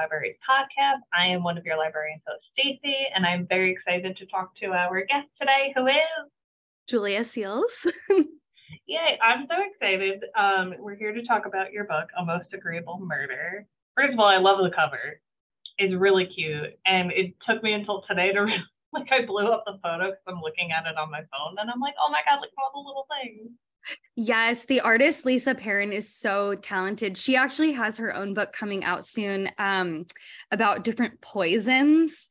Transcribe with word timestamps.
Library's 0.00 0.36
podcast. 0.48 1.04
I 1.12 1.26
am 1.26 1.42
one 1.42 1.58
of 1.58 1.66
your 1.66 1.76
librarians 1.76 2.22
host, 2.26 2.40
Stacey, 2.56 2.96
and 3.14 3.26
I'm 3.26 3.46
very 3.46 3.70
excited 3.70 4.16
to 4.16 4.24
talk 4.32 4.56
to 4.62 4.72
our 4.72 5.04
guest 5.04 5.28
today, 5.38 5.74
who 5.76 5.86
is 5.88 6.24
Julia 6.88 7.20
Seales. 7.20 7.84
Yay, 8.86 9.18
I'm 9.20 9.46
so 9.46 9.56
excited. 9.60 10.24
Um, 10.38 10.72
we're 10.78 10.96
here 10.96 11.12
to 11.12 11.22
talk 11.26 11.44
about 11.44 11.74
your 11.74 11.84
book, 11.84 12.08
A 12.16 12.24
Most 12.24 12.46
Agreeable 12.54 12.98
Murder. 12.98 13.66
First 13.94 14.14
of 14.14 14.18
all, 14.18 14.24
I 14.24 14.38
love 14.38 14.64
the 14.64 14.74
cover. 14.74 15.20
It's 15.76 15.92
really 15.92 16.24
cute. 16.24 16.80
And 16.86 17.12
it 17.12 17.34
took 17.46 17.62
me 17.62 17.74
until 17.74 18.02
today 18.08 18.32
to 18.32 18.46
like 18.94 19.12
I 19.12 19.26
blew 19.26 19.52
up 19.52 19.64
the 19.66 19.76
photo 19.82 20.16
because 20.16 20.24
I'm 20.28 20.40
looking 20.40 20.72
at 20.72 20.88
it 20.88 20.96
on 20.96 21.10
my 21.10 21.20
phone 21.28 21.60
and 21.60 21.68
I'm 21.68 21.80
like, 21.80 21.94
oh 22.00 22.10
my 22.10 22.22
God, 22.24 22.40
look 22.40 22.48
at 22.56 22.62
all 22.64 22.72
the 22.72 22.88
little 22.88 23.06
things. 23.20 23.52
Yes, 24.16 24.66
the 24.66 24.80
artist 24.80 25.24
Lisa 25.24 25.54
Perrin 25.54 25.92
is 25.92 26.12
so 26.14 26.54
talented. 26.56 27.16
She 27.16 27.36
actually 27.36 27.72
has 27.72 27.96
her 27.98 28.14
own 28.14 28.34
book 28.34 28.52
coming 28.52 28.84
out 28.84 29.04
soon 29.04 29.50
um, 29.58 30.06
about 30.50 30.84
different 30.84 31.20
poisons. 31.20 32.28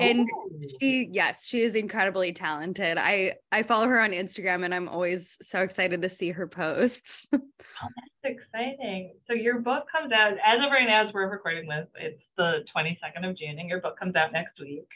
And 0.00 0.26
Oh. 0.32 0.50
she 0.80 1.08
yes, 1.12 1.44
she 1.46 1.60
is 1.60 1.74
incredibly 1.74 2.32
talented. 2.32 2.96
I 2.96 3.34
I 3.50 3.62
follow 3.62 3.88
her 3.88 4.00
on 4.00 4.12
Instagram 4.12 4.64
and 4.64 4.74
I'm 4.74 4.88
always 4.88 5.36
so 5.42 5.60
excited 5.60 6.00
to 6.02 6.08
see 6.08 6.30
her 6.30 6.46
posts. 6.46 7.26
Oh, 7.84 7.88
that's 8.22 8.36
exciting. 8.36 9.14
So 9.28 9.34
your 9.34 9.58
book 9.60 9.84
comes 9.90 10.12
out 10.12 10.32
as 10.32 10.64
of 10.64 10.70
right 10.70 10.86
now, 10.86 11.06
as 11.08 11.12
we're 11.14 11.28
recording 11.30 11.68
this, 11.68 11.86
it's 11.96 12.22
the 12.36 12.64
22nd 12.76 13.28
of 13.28 13.36
June, 13.36 13.58
and 13.58 13.68
your 13.68 13.80
book 13.80 13.98
comes 13.98 14.14
out 14.16 14.32
next 14.32 14.58
week. 14.60 14.86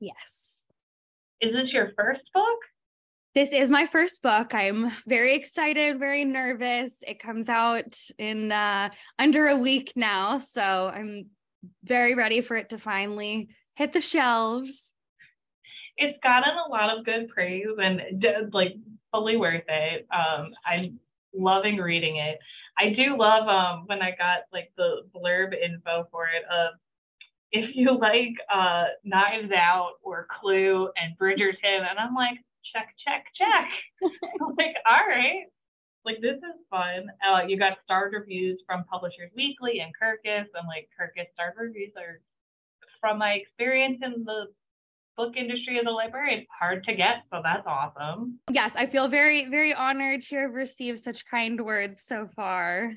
yes. 0.00 0.52
Is 1.40 1.52
this 1.52 1.72
your 1.72 1.92
first 1.96 2.22
book? 2.32 2.58
This 3.34 3.48
is 3.48 3.68
my 3.68 3.84
first 3.84 4.22
book. 4.22 4.54
I'm 4.54 4.92
very 5.08 5.34
excited, 5.34 5.98
very 5.98 6.24
nervous. 6.24 6.94
It 7.04 7.18
comes 7.18 7.48
out 7.48 7.98
in 8.16 8.52
uh, 8.52 8.90
under 9.18 9.48
a 9.48 9.56
week 9.56 9.92
now, 9.96 10.38
so 10.38 10.62
I'm 10.94 11.30
very 11.82 12.14
ready 12.14 12.42
for 12.42 12.56
it 12.56 12.68
to 12.68 12.78
finally 12.78 13.48
hit 13.74 13.92
the 13.92 14.00
shelves. 14.00 14.92
It's 15.96 16.16
gotten 16.22 16.54
a 16.64 16.70
lot 16.70 16.96
of 16.96 17.04
good 17.04 17.28
praise 17.28 17.66
and 17.76 18.00
like 18.52 18.76
fully 19.10 19.36
worth 19.36 19.64
it. 19.66 20.06
Um, 20.12 20.52
I'm 20.64 21.00
loving 21.34 21.78
reading 21.78 22.18
it. 22.18 22.38
I 22.78 22.90
do 22.90 23.16
love 23.18 23.48
um 23.48 23.82
when 23.86 24.00
I 24.00 24.10
got 24.10 24.42
like 24.52 24.70
the 24.76 25.02
blurb 25.12 25.54
info 25.60 26.06
for 26.12 26.26
it 26.26 26.44
of 26.52 26.74
if 27.50 27.74
you 27.74 27.98
like 27.98 28.34
uh 28.54 28.84
Knives 29.02 29.50
Out 29.56 29.94
or 30.04 30.28
Clue 30.40 30.88
and 30.96 31.18
Bridgerton, 31.18 31.90
and 31.90 31.98
I'm 31.98 32.14
like, 32.14 32.38
check, 32.72 32.94
check, 33.04 33.24
check. 33.36 33.68
Like, 34.58 34.76
all 34.86 35.06
right. 35.08 35.44
Like 36.04 36.20
this 36.20 36.36
is 36.36 36.60
fun. 36.68 37.08
Uh, 37.24 37.46
you 37.46 37.58
got 37.58 37.78
starred 37.84 38.12
reviews 38.12 38.60
from 38.66 38.84
Publishers 38.84 39.30
Weekly 39.34 39.80
and 39.80 39.92
Kirkus, 39.96 40.46
and 40.54 40.68
like 40.68 40.88
Kirkus 40.92 41.32
starred 41.32 41.54
reviews 41.58 41.92
are 41.96 42.20
from 43.00 43.18
my 43.18 43.32
experience 43.32 44.00
in 44.02 44.24
the 44.24 44.46
book 45.16 45.34
industry 45.36 45.78
of 45.78 45.84
the 45.84 45.90
library, 45.90 46.34
it's 46.34 46.50
hard 46.58 46.84
to 46.84 46.94
get, 46.94 47.24
so 47.30 47.40
that's 47.42 47.66
awesome. 47.66 48.38
Yes, 48.50 48.72
I 48.74 48.86
feel 48.86 49.08
very, 49.08 49.46
very 49.46 49.72
honored 49.72 50.22
to 50.22 50.36
have 50.36 50.54
received 50.54 51.00
such 51.00 51.24
kind 51.26 51.60
words 51.64 52.02
so 52.04 52.28
far. 52.34 52.92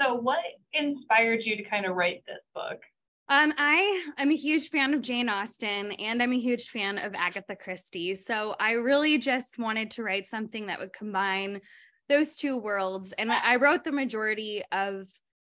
So, 0.00 0.14
what 0.14 0.38
inspired 0.72 1.40
you 1.44 1.56
to 1.56 1.62
kind 1.64 1.86
of 1.86 1.96
write 1.96 2.22
this 2.26 2.40
book? 2.54 2.80
Um, 3.28 3.52
I 3.58 4.04
am 4.18 4.30
a 4.30 4.36
huge 4.36 4.68
fan 4.68 4.94
of 4.94 5.02
Jane 5.02 5.28
Austen 5.28 5.90
and 5.92 6.22
I'm 6.22 6.32
a 6.32 6.38
huge 6.38 6.68
fan 6.68 6.96
of 6.98 7.12
Agatha 7.14 7.56
Christie. 7.56 8.14
So 8.14 8.54
I 8.60 8.72
really 8.72 9.18
just 9.18 9.58
wanted 9.58 9.90
to 9.92 10.04
write 10.04 10.28
something 10.28 10.66
that 10.66 10.78
would 10.78 10.92
combine 10.92 11.60
those 12.08 12.36
two 12.36 12.56
worlds. 12.56 13.12
And 13.12 13.32
I 13.32 13.40
I 13.42 13.56
wrote 13.56 13.82
the 13.82 13.90
majority 13.90 14.62
of 14.70 15.08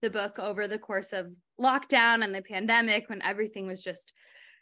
the 0.01 0.09
book 0.09 0.39
over 0.39 0.67
the 0.67 0.79
course 0.79 1.13
of 1.13 1.27
lockdown 1.61 2.25
and 2.25 2.35
the 2.35 2.41
pandemic 2.41 3.11
when 3.11 3.21
everything 3.21 3.67
was 3.67 3.83
just 3.83 4.15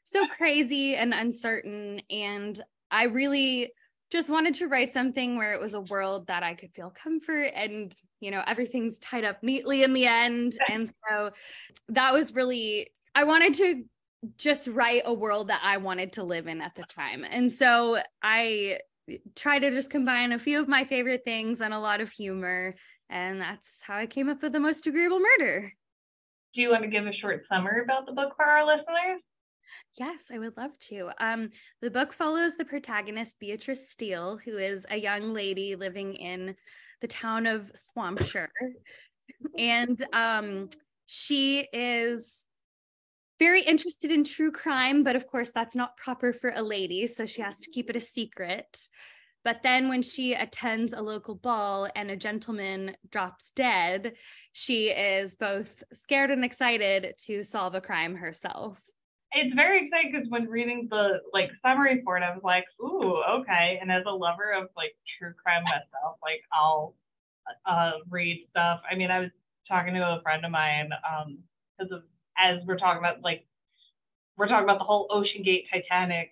so 0.03 0.27
crazy 0.27 0.97
and 0.97 1.15
uncertain. 1.15 2.01
And 2.11 2.61
I 2.91 3.05
really 3.05 3.73
just 4.11 4.31
wanted 4.31 4.55
to 4.55 4.69
write 4.69 4.93
something 4.93 5.37
where 5.37 5.53
it 5.53 5.61
was 5.61 5.75
a 5.75 5.81
world 5.81 6.27
that 6.29 6.43
I 6.43 6.55
could 6.55 6.73
feel 6.73 6.91
comfort 6.91 7.53
and, 7.55 7.95
you 8.21 8.31
know, 8.31 8.43
everything's 8.47 8.99
tied 8.99 9.25
up 9.25 9.43
neatly 9.43 9.83
in 9.83 9.93
the 9.93 10.07
end. 10.07 10.57
And 10.69 10.91
so 11.09 11.31
that 11.89 12.13
was 12.13 12.35
really, 12.35 12.89
I 13.17 13.25
wanted 13.25 13.55
to 13.55 13.85
just 14.37 14.69
write 14.69 15.03
a 15.07 15.15
world 15.15 15.49
that 15.49 15.63
I 15.65 15.79
wanted 15.79 16.13
to 16.15 16.23
live 16.23 16.47
in 16.47 16.61
at 16.61 16.75
the 16.75 16.83
time. 16.83 17.25
And 17.25 17.51
so 17.51 17.99
I 18.23 18.81
try 19.35 19.59
to 19.59 19.71
just 19.71 19.89
combine 19.89 20.33
a 20.33 20.39
few 20.39 20.61
of 20.61 20.69
my 20.69 20.85
favorite 20.85 21.23
things 21.25 21.63
and 21.63 21.73
a 21.73 21.79
lot 21.79 22.03
of 22.03 22.11
humor. 22.11 22.75
And 23.09 23.41
that's 23.41 23.83
how 23.83 23.97
I 23.97 24.07
came 24.07 24.29
up 24.29 24.43
with 24.43 24.53
the 24.53 24.61
most 24.61 24.87
agreeable 24.87 25.21
murder. 25.21 25.73
Do 26.55 26.61
you 26.61 26.69
want 26.69 26.83
to 26.83 26.91
give 26.91 27.07
a 27.07 27.13
short 27.15 27.45
summary 27.49 27.83
about 27.83 28.05
the 28.05 28.13
book 28.13 28.35
for 28.37 28.45
our 28.45 28.67
listeners? 28.67 29.23
Yes, 29.97 30.27
I 30.31 30.39
would 30.39 30.59
love 30.59 30.79
to. 30.91 31.11
Um, 31.19 31.51
the 31.81 31.91
book 31.91 32.13
follows 32.13 32.57
the 32.57 32.67
protagonist, 32.67 33.41
Beatrice 33.41 33.89
Steele, 33.91 34.39
who 34.45 34.59
is 34.59 34.85
a 34.91 34.97
young 34.99 35.33
lady 35.33 35.75
living 35.75 36.13
in 36.13 36.55
the 37.01 37.09
town 37.09 37.47
of 37.47 37.73
Swampshire. 37.75 38.51
And 39.59 40.05
um, 40.13 40.71
she 41.07 41.67
is 41.73 42.46
very 43.39 43.63
interested 43.63 44.11
in 44.11 44.25
true 44.25 44.51
crime, 44.51 45.03
but 45.03 45.17
of 45.17 45.27
course, 45.27 45.51
that's 45.51 45.77
not 45.77 45.97
proper 45.97 46.33
for 46.33 46.53
a 46.55 46.63
lady. 46.63 47.07
So 47.07 47.27
she 47.27 47.43
has 47.43 47.59
to 47.61 47.71
keep 47.71 47.91
it 47.91 47.97
a 47.97 48.01
secret. 48.01 48.89
But 49.45 49.63
then, 49.63 49.89
when 49.89 50.03
she 50.03 50.35
attends 50.35 50.93
a 50.93 51.01
local 51.01 51.37
ball 51.37 51.89
and 51.95 52.11
a 52.11 52.17
gentleman 52.17 52.97
drops 53.11 53.53
dead, 53.55 54.15
she 54.53 54.89
is 54.89 55.37
both 55.37 55.85
scared 55.93 56.33
and 56.33 56.45
excited 56.45 57.15
to 57.27 57.45
solve 57.45 57.77
a 57.77 57.81
crime 57.81 58.17
herself. 58.17 58.81
It's 59.33 59.55
very 59.55 59.85
exciting 59.85 60.13
because 60.13 60.29
when 60.31 60.49
reading 60.49 60.89
the 60.91 61.21
like 61.33 61.51
summary 61.63 62.03
for 62.05 62.17
it, 62.17 62.25
I 62.25 62.35
was 62.35 62.43
like, 62.43 62.65
"Ooh, 62.81 63.23
okay." 63.41 63.79
And 63.81 63.93
as 63.93 64.03
a 64.07 64.11
lover 64.11 64.53
of 64.53 64.69
like 64.77 64.97
true 65.19 65.35
crime 65.41 65.63
myself, 65.63 66.17
like 66.23 66.43
I'll 66.53 66.97
uh, 67.67 67.93
read 68.11 68.47
stuff. 68.51 68.81
I 68.91 68.97
mean, 68.97 69.13
I 69.13 69.21
was 69.21 69.31
talking 69.69 69.95
to 69.95 70.01
a 70.01 70.21
friend 70.23 70.45
of 70.45 70.51
mine 70.51 70.91
um 71.09 71.39
because 71.79 71.93
of 71.93 72.03
as 72.39 72.61
we're 72.67 72.79
talking 72.79 72.99
about 72.99 73.23
like 73.23 73.47
we're 74.37 74.49
talking 74.49 74.65
about 74.65 74.79
the 74.79 74.85
whole 74.85 75.09
OceanGate 75.09 75.65
Titanic 75.73 76.31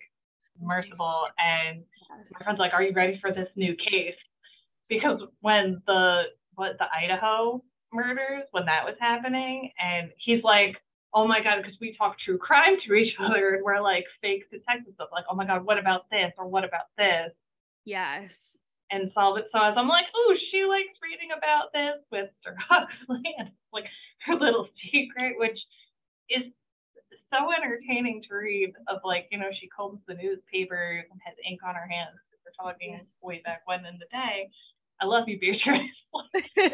submersible 0.57 1.25
and 1.37 1.83
my 2.31 2.43
friend's 2.43 2.59
like, 2.59 2.73
"Are 2.73 2.83
you 2.83 2.93
ready 2.93 3.19
for 3.21 3.31
this 3.31 3.49
new 3.55 3.75
case?" 3.75 4.15
Because 4.89 5.21
when 5.41 5.81
the 5.87 6.23
what 6.55 6.77
the 6.77 6.85
Idaho 6.95 7.63
murders, 7.91 8.43
when 8.51 8.65
that 8.65 8.85
was 8.85 8.95
happening, 8.99 9.71
and 9.79 10.11
he's 10.17 10.43
like, 10.43 10.77
"Oh 11.13 11.27
my 11.27 11.41
god," 11.41 11.57
because 11.61 11.77
we 11.81 11.95
talk 11.97 12.17
true 12.19 12.37
crime 12.37 12.77
to 12.85 12.93
each 12.93 13.13
other, 13.19 13.55
and 13.55 13.63
we're 13.63 13.81
like 13.81 14.05
fake 14.21 14.49
detective 14.51 14.93
stuff, 14.95 15.09
like, 15.11 15.25
"Oh 15.29 15.35
my 15.35 15.45
god, 15.45 15.65
what 15.65 15.77
about 15.77 16.09
this?" 16.09 16.31
or 16.37 16.47
"What 16.47 16.63
about 16.63 16.87
this?" 16.97 17.31
Yes. 17.85 18.39
and 18.91 19.11
solve 19.13 19.37
it. 19.37 19.47
So 19.51 19.59
as 19.61 19.73
I'm 19.77 19.87
like, 19.87 20.05
"Oh, 20.15 20.35
she 20.51 20.63
likes 20.65 20.97
reading 21.01 21.29
about 21.35 21.73
this 21.73 22.03
with 22.11 22.29
Sir 22.43 22.55
Huxley," 22.69 23.23
and 23.37 23.49
like 23.73 23.85
her 24.25 24.35
little 24.35 24.67
secret, 24.91 25.35
which 25.37 25.57
is 26.29 26.51
so 27.31 27.51
entertaining 27.51 28.23
to 28.29 28.35
read 28.35 28.73
of 28.87 28.99
like, 29.03 29.27
you 29.31 29.37
know, 29.37 29.49
she 29.59 29.67
combs 29.67 29.99
the 30.07 30.15
newspapers 30.15 31.05
and 31.11 31.19
has 31.23 31.35
ink 31.49 31.61
on 31.65 31.75
her 31.75 31.87
hands. 31.87 32.17
We're 32.45 32.71
talking 32.71 32.99
way 33.21 33.41
back 33.43 33.61
when 33.65 33.85
in 33.85 33.97
the 33.99 34.05
day. 34.11 34.49
I 35.01 35.05
love 35.05 35.27
you, 35.27 35.39
Beatrice. 35.39 35.81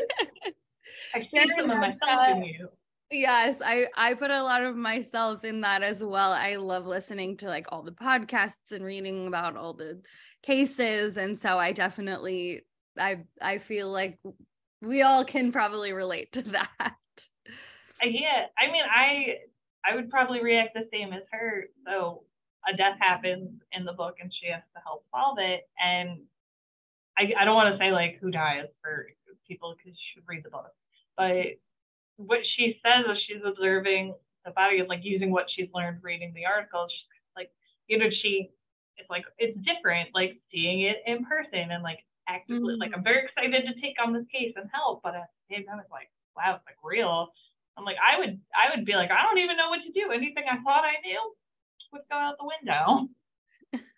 I 1.16 1.22
see 1.34 1.52
some 1.58 1.70
of 1.70 1.78
myself 1.80 2.28
in 2.28 2.42
uh, 2.42 2.46
you. 2.46 2.70
Yes, 3.10 3.58
I 3.64 3.88
I 3.96 4.14
put 4.14 4.32
a 4.32 4.44
lot 4.44 4.64
of 4.64 4.76
myself 4.76 5.44
in 5.44 5.62
that 5.62 5.84
as 5.84 6.04
well. 6.04 6.32
I 6.32 6.56
love 6.56 6.86
listening 6.86 7.38
to 7.38 7.48
like 7.48 7.68
all 7.70 7.84
the 7.84 7.92
podcasts 7.92 8.72
and 8.72 8.86
reading 8.86 9.28
about 9.28 9.58
all 9.58 9.74
the 9.74 10.02
cases 10.44 11.18
and 11.18 11.38
so 11.38 11.58
I 11.58 11.74
definitely 11.74 12.62
I 12.98 13.24
I 13.42 13.58
feel 13.58 13.92
like 13.92 14.20
we 14.82 15.02
all 15.02 15.26
can 15.26 15.52
probably 15.52 15.92
relate 15.92 16.32
to 16.34 16.42
that. 16.52 16.96
Yeah, 18.04 18.48
I 18.58 18.72
mean, 18.72 18.84
I 18.84 19.38
I 19.86 19.96
would 19.96 20.10
probably 20.10 20.42
react 20.44 20.74
the 20.74 20.88
same 20.92 21.14
as 21.14 21.24
her. 21.32 21.66
So 21.86 22.24
a 22.68 22.76
death 22.76 22.98
happens 23.00 23.50
in 23.72 23.86
the 23.86 23.94
book, 23.94 24.16
and 24.22 24.32
she 24.40 24.52
has 24.52 24.62
to 24.76 24.82
help 24.84 25.06
solve 25.12 25.38
it. 25.40 25.68
And 25.84 26.22
I 27.18 27.32
I 27.40 27.46
don't 27.46 27.56
want 27.56 27.74
to 27.74 27.80
say 27.80 27.92
like 27.92 28.20
who 28.22 28.32
dies 28.32 28.68
for 28.82 29.08
people 29.48 29.76
because 29.78 29.98
you 29.98 30.06
should 30.14 30.28
read 30.28 30.44
the 30.44 30.50
book, 30.50 30.72
but 31.18 31.60
what 32.18 32.40
she 32.56 32.80
says 32.84 33.06
is 33.10 33.18
she's 33.28 33.44
observing 33.46 34.14
the 34.46 34.52
body, 34.52 34.80
of 34.80 34.88
like 34.88 35.02
using 35.04 35.32
what 35.32 35.46
she's 35.56 35.70
learned 35.74 36.00
reading 36.02 36.34
the 36.34 36.46
articles. 36.46 36.92
She's 36.92 37.36
like, 37.36 37.52
you 37.88 37.98
know, 37.98 38.10
she 38.22 38.50
it's 38.98 39.10
like 39.10 39.26
it's 39.38 39.58
different, 39.66 40.10
like 40.14 40.38
seeing 40.52 40.82
it 40.82 40.98
in 41.06 41.26
person 41.26 41.72
and 41.72 41.84
like 41.84 42.00
actively 42.28 42.74
mm-hmm. 42.74 42.82
like 42.82 42.92
I'm 42.96 43.04
very 43.04 43.26
excited 43.26 43.64
to 43.66 43.82
take 43.82 43.96
on 44.04 44.14
this 44.14 44.26
case 44.32 44.54
and 44.56 44.70
help, 44.74 45.02
but 45.04 45.16
at 45.16 45.30
the 45.50 45.56
same 45.56 45.66
time 45.66 45.80
it's 45.80 45.92
like, 45.92 46.10
wow, 46.36 46.56
it's 46.56 46.66
like 46.66 46.78
real. 46.84 47.30
I'm 47.78 47.86
like, 47.86 47.98
I 47.98 48.20
would 48.20 48.40
I 48.56 48.76
would 48.76 48.86
be 48.86 48.94
like, 48.94 49.12
I 49.12 49.24
don't 49.24 49.40
even 49.40 49.58
know 49.58 49.70
what 49.70 49.80
to 49.86 49.92
do. 49.92 50.12
Anything 50.12 50.44
I 50.50 50.62
thought 50.64 50.84
I 50.84 51.00
knew 51.06 51.34
would 51.94 52.02
go 52.10 52.18
out 52.18 52.36
the 52.40 52.52
window. 52.60 53.08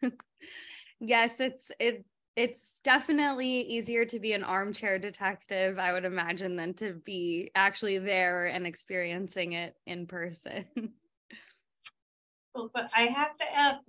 yes, 0.99 1.39
it's 1.39 1.71
it 1.79 2.05
it's 2.35 2.81
definitely 2.83 3.61
easier 3.61 4.05
to 4.05 4.19
be 4.19 4.33
an 4.33 4.43
armchair 4.43 4.97
detective, 4.97 5.77
I 5.77 5.93
would 5.93 6.05
imagine, 6.05 6.55
than 6.55 6.73
to 6.75 6.93
be 7.05 7.51
actually 7.53 7.99
there 7.99 8.47
and 8.47 8.65
experiencing 8.65 9.53
it 9.53 9.75
in 9.85 10.07
person. 10.07 10.65
well, 12.55 12.71
but 12.73 12.89
I 12.95 13.05
have 13.15 13.37
to 13.37 13.45
ask 13.55 13.83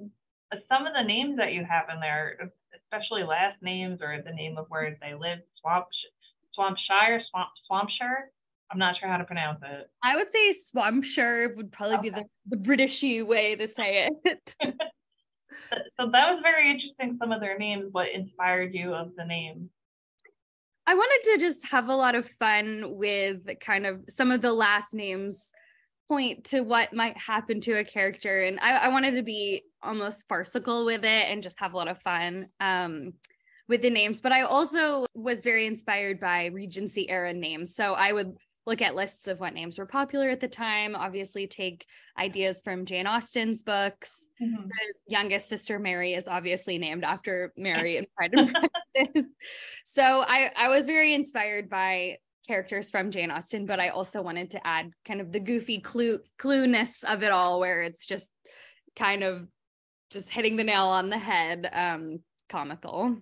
some 0.68 0.86
of 0.86 0.92
the 0.92 1.06
names 1.06 1.38
that 1.38 1.52
you 1.52 1.64
have 1.64 1.86
in 1.92 2.00
there, 2.00 2.52
especially 2.76 3.22
last 3.24 3.62
names 3.62 4.00
or 4.02 4.22
the 4.22 4.34
name 4.34 4.58
of 4.58 4.66
where 4.68 4.96
they 5.00 5.14
live, 5.14 5.38
Swamp 5.60 5.86
Swampshire, 6.54 7.22
Swamp 7.30 7.48
Swampshire. 7.66 8.30
I'm 8.74 8.80
not 8.80 8.96
sure 8.98 9.08
how 9.08 9.18
to 9.18 9.24
pronounce 9.24 9.60
it. 9.62 9.88
I 10.02 10.16
would 10.16 10.32
say 10.32 10.52
Swampshire 10.52 11.54
would 11.56 11.70
probably 11.70 12.10
okay. 12.10 12.10
be 12.10 12.10
the, 12.10 12.24
the 12.48 12.56
Britishy 12.56 13.24
way 13.24 13.54
to 13.54 13.68
say 13.68 14.08
it. 14.24 14.54
so 14.60 16.10
that 16.10 16.32
was 16.32 16.40
very 16.42 16.68
interesting. 16.68 17.16
Some 17.20 17.30
of 17.30 17.40
their 17.40 17.56
names, 17.56 17.86
what 17.92 18.08
inspired 18.12 18.74
you 18.74 18.92
of 18.92 19.12
the 19.16 19.24
names? 19.24 19.70
I 20.88 20.94
wanted 20.94 21.32
to 21.32 21.38
just 21.38 21.68
have 21.68 21.88
a 21.88 21.94
lot 21.94 22.16
of 22.16 22.28
fun 22.28 22.96
with 22.96 23.42
kind 23.60 23.86
of 23.86 24.02
some 24.08 24.32
of 24.32 24.42
the 24.42 24.52
last 24.52 24.92
names 24.92 25.50
point 26.08 26.46
to 26.46 26.62
what 26.62 26.92
might 26.92 27.16
happen 27.16 27.60
to 27.60 27.78
a 27.78 27.84
character. 27.84 28.42
And 28.42 28.58
I, 28.58 28.76
I 28.78 28.88
wanted 28.88 29.14
to 29.14 29.22
be 29.22 29.62
almost 29.84 30.24
farcical 30.28 30.84
with 30.84 31.04
it 31.04 31.30
and 31.30 31.44
just 31.44 31.60
have 31.60 31.74
a 31.74 31.76
lot 31.76 31.88
of 31.88 32.00
fun 32.00 32.48
um, 32.58 33.12
with 33.68 33.82
the 33.82 33.90
names. 33.90 34.20
But 34.20 34.32
I 34.32 34.42
also 34.42 35.06
was 35.14 35.42
very 35.42 35.64
inspired 35.64 36.18
by 36.18 36.46
Regency 36.46 37.08
era 37.08 37.32
names. 37.32 37.76
So 37.76 37.94
I 37.94 38.12
would 38.12 38.36
look 38.66 38.80
at 38.80 38.94
lists 38.94 39.28
of 39.28 39.40
what 39.40 39.54
names 39.54 39.78
were 39.78 39.86
popular 39.86 40.28
at 40.30 40.40
the 40.40 40.48
time, 40.48 40.96
obviously 40.96 41.46
take 41.46 41.86
ideas 42.18 42.60
from 42.62 42.86
Jane 42.86 43.06
Austen's 43.06 43.62
books. 43.62 44.28
Mm-hmm. 44.42 44.68
The 44.68 44.94
youngest 45.06 45.48
sister 45.48 45.78
Mary 45.78 46.14
is 46.14 46.28
obviously 46.28 46.78
named 46.78 47.04
after 47.04 47.52
Mary 47.56 47.98
in 47.98 48.06
Pride 48.16 48.32
and 48.34 48.56
Prejudice. 48.94 49.32
So 49.84 50.02
I, 50.02 50.50
I 50.56 50.68
was 50.68 50.86
very 50.86 51.12
inspired 51.12 51.68
by 51.68 52.18
characters 52.46 52.90
from 52.90 53.10
Jane 53.10 53.30
Austen, 53.30 53.66
but 53.66 53.80
I 53.80 53.88
also 53.88 54.22
wanted 54.22 54.50
to 54.52 54.66
add 54.66 54.90
kind 55.04 55.20
of 55.20 55.32
the 55.32 55.40
goofy 55.40 55.80
clue 55.80 56.20
clueness 56.38 57.04
of 57.04 57.22
it 57.22 57.30
all, 57.30 57.60
where 57.60 57.82
it's 57.82 58.06
just 58.06 58.30
kind 58.96 59.22
of 59.22 59.46
just 60.10 60.28
hitting 60.28 60.56
the 60.56 60.64
nail 60.64 60.86
on 60.86 61.10
the 61.10 61.18
head, 61.18 61.68
um, 61.72 62.20
comical. 62.48 63.16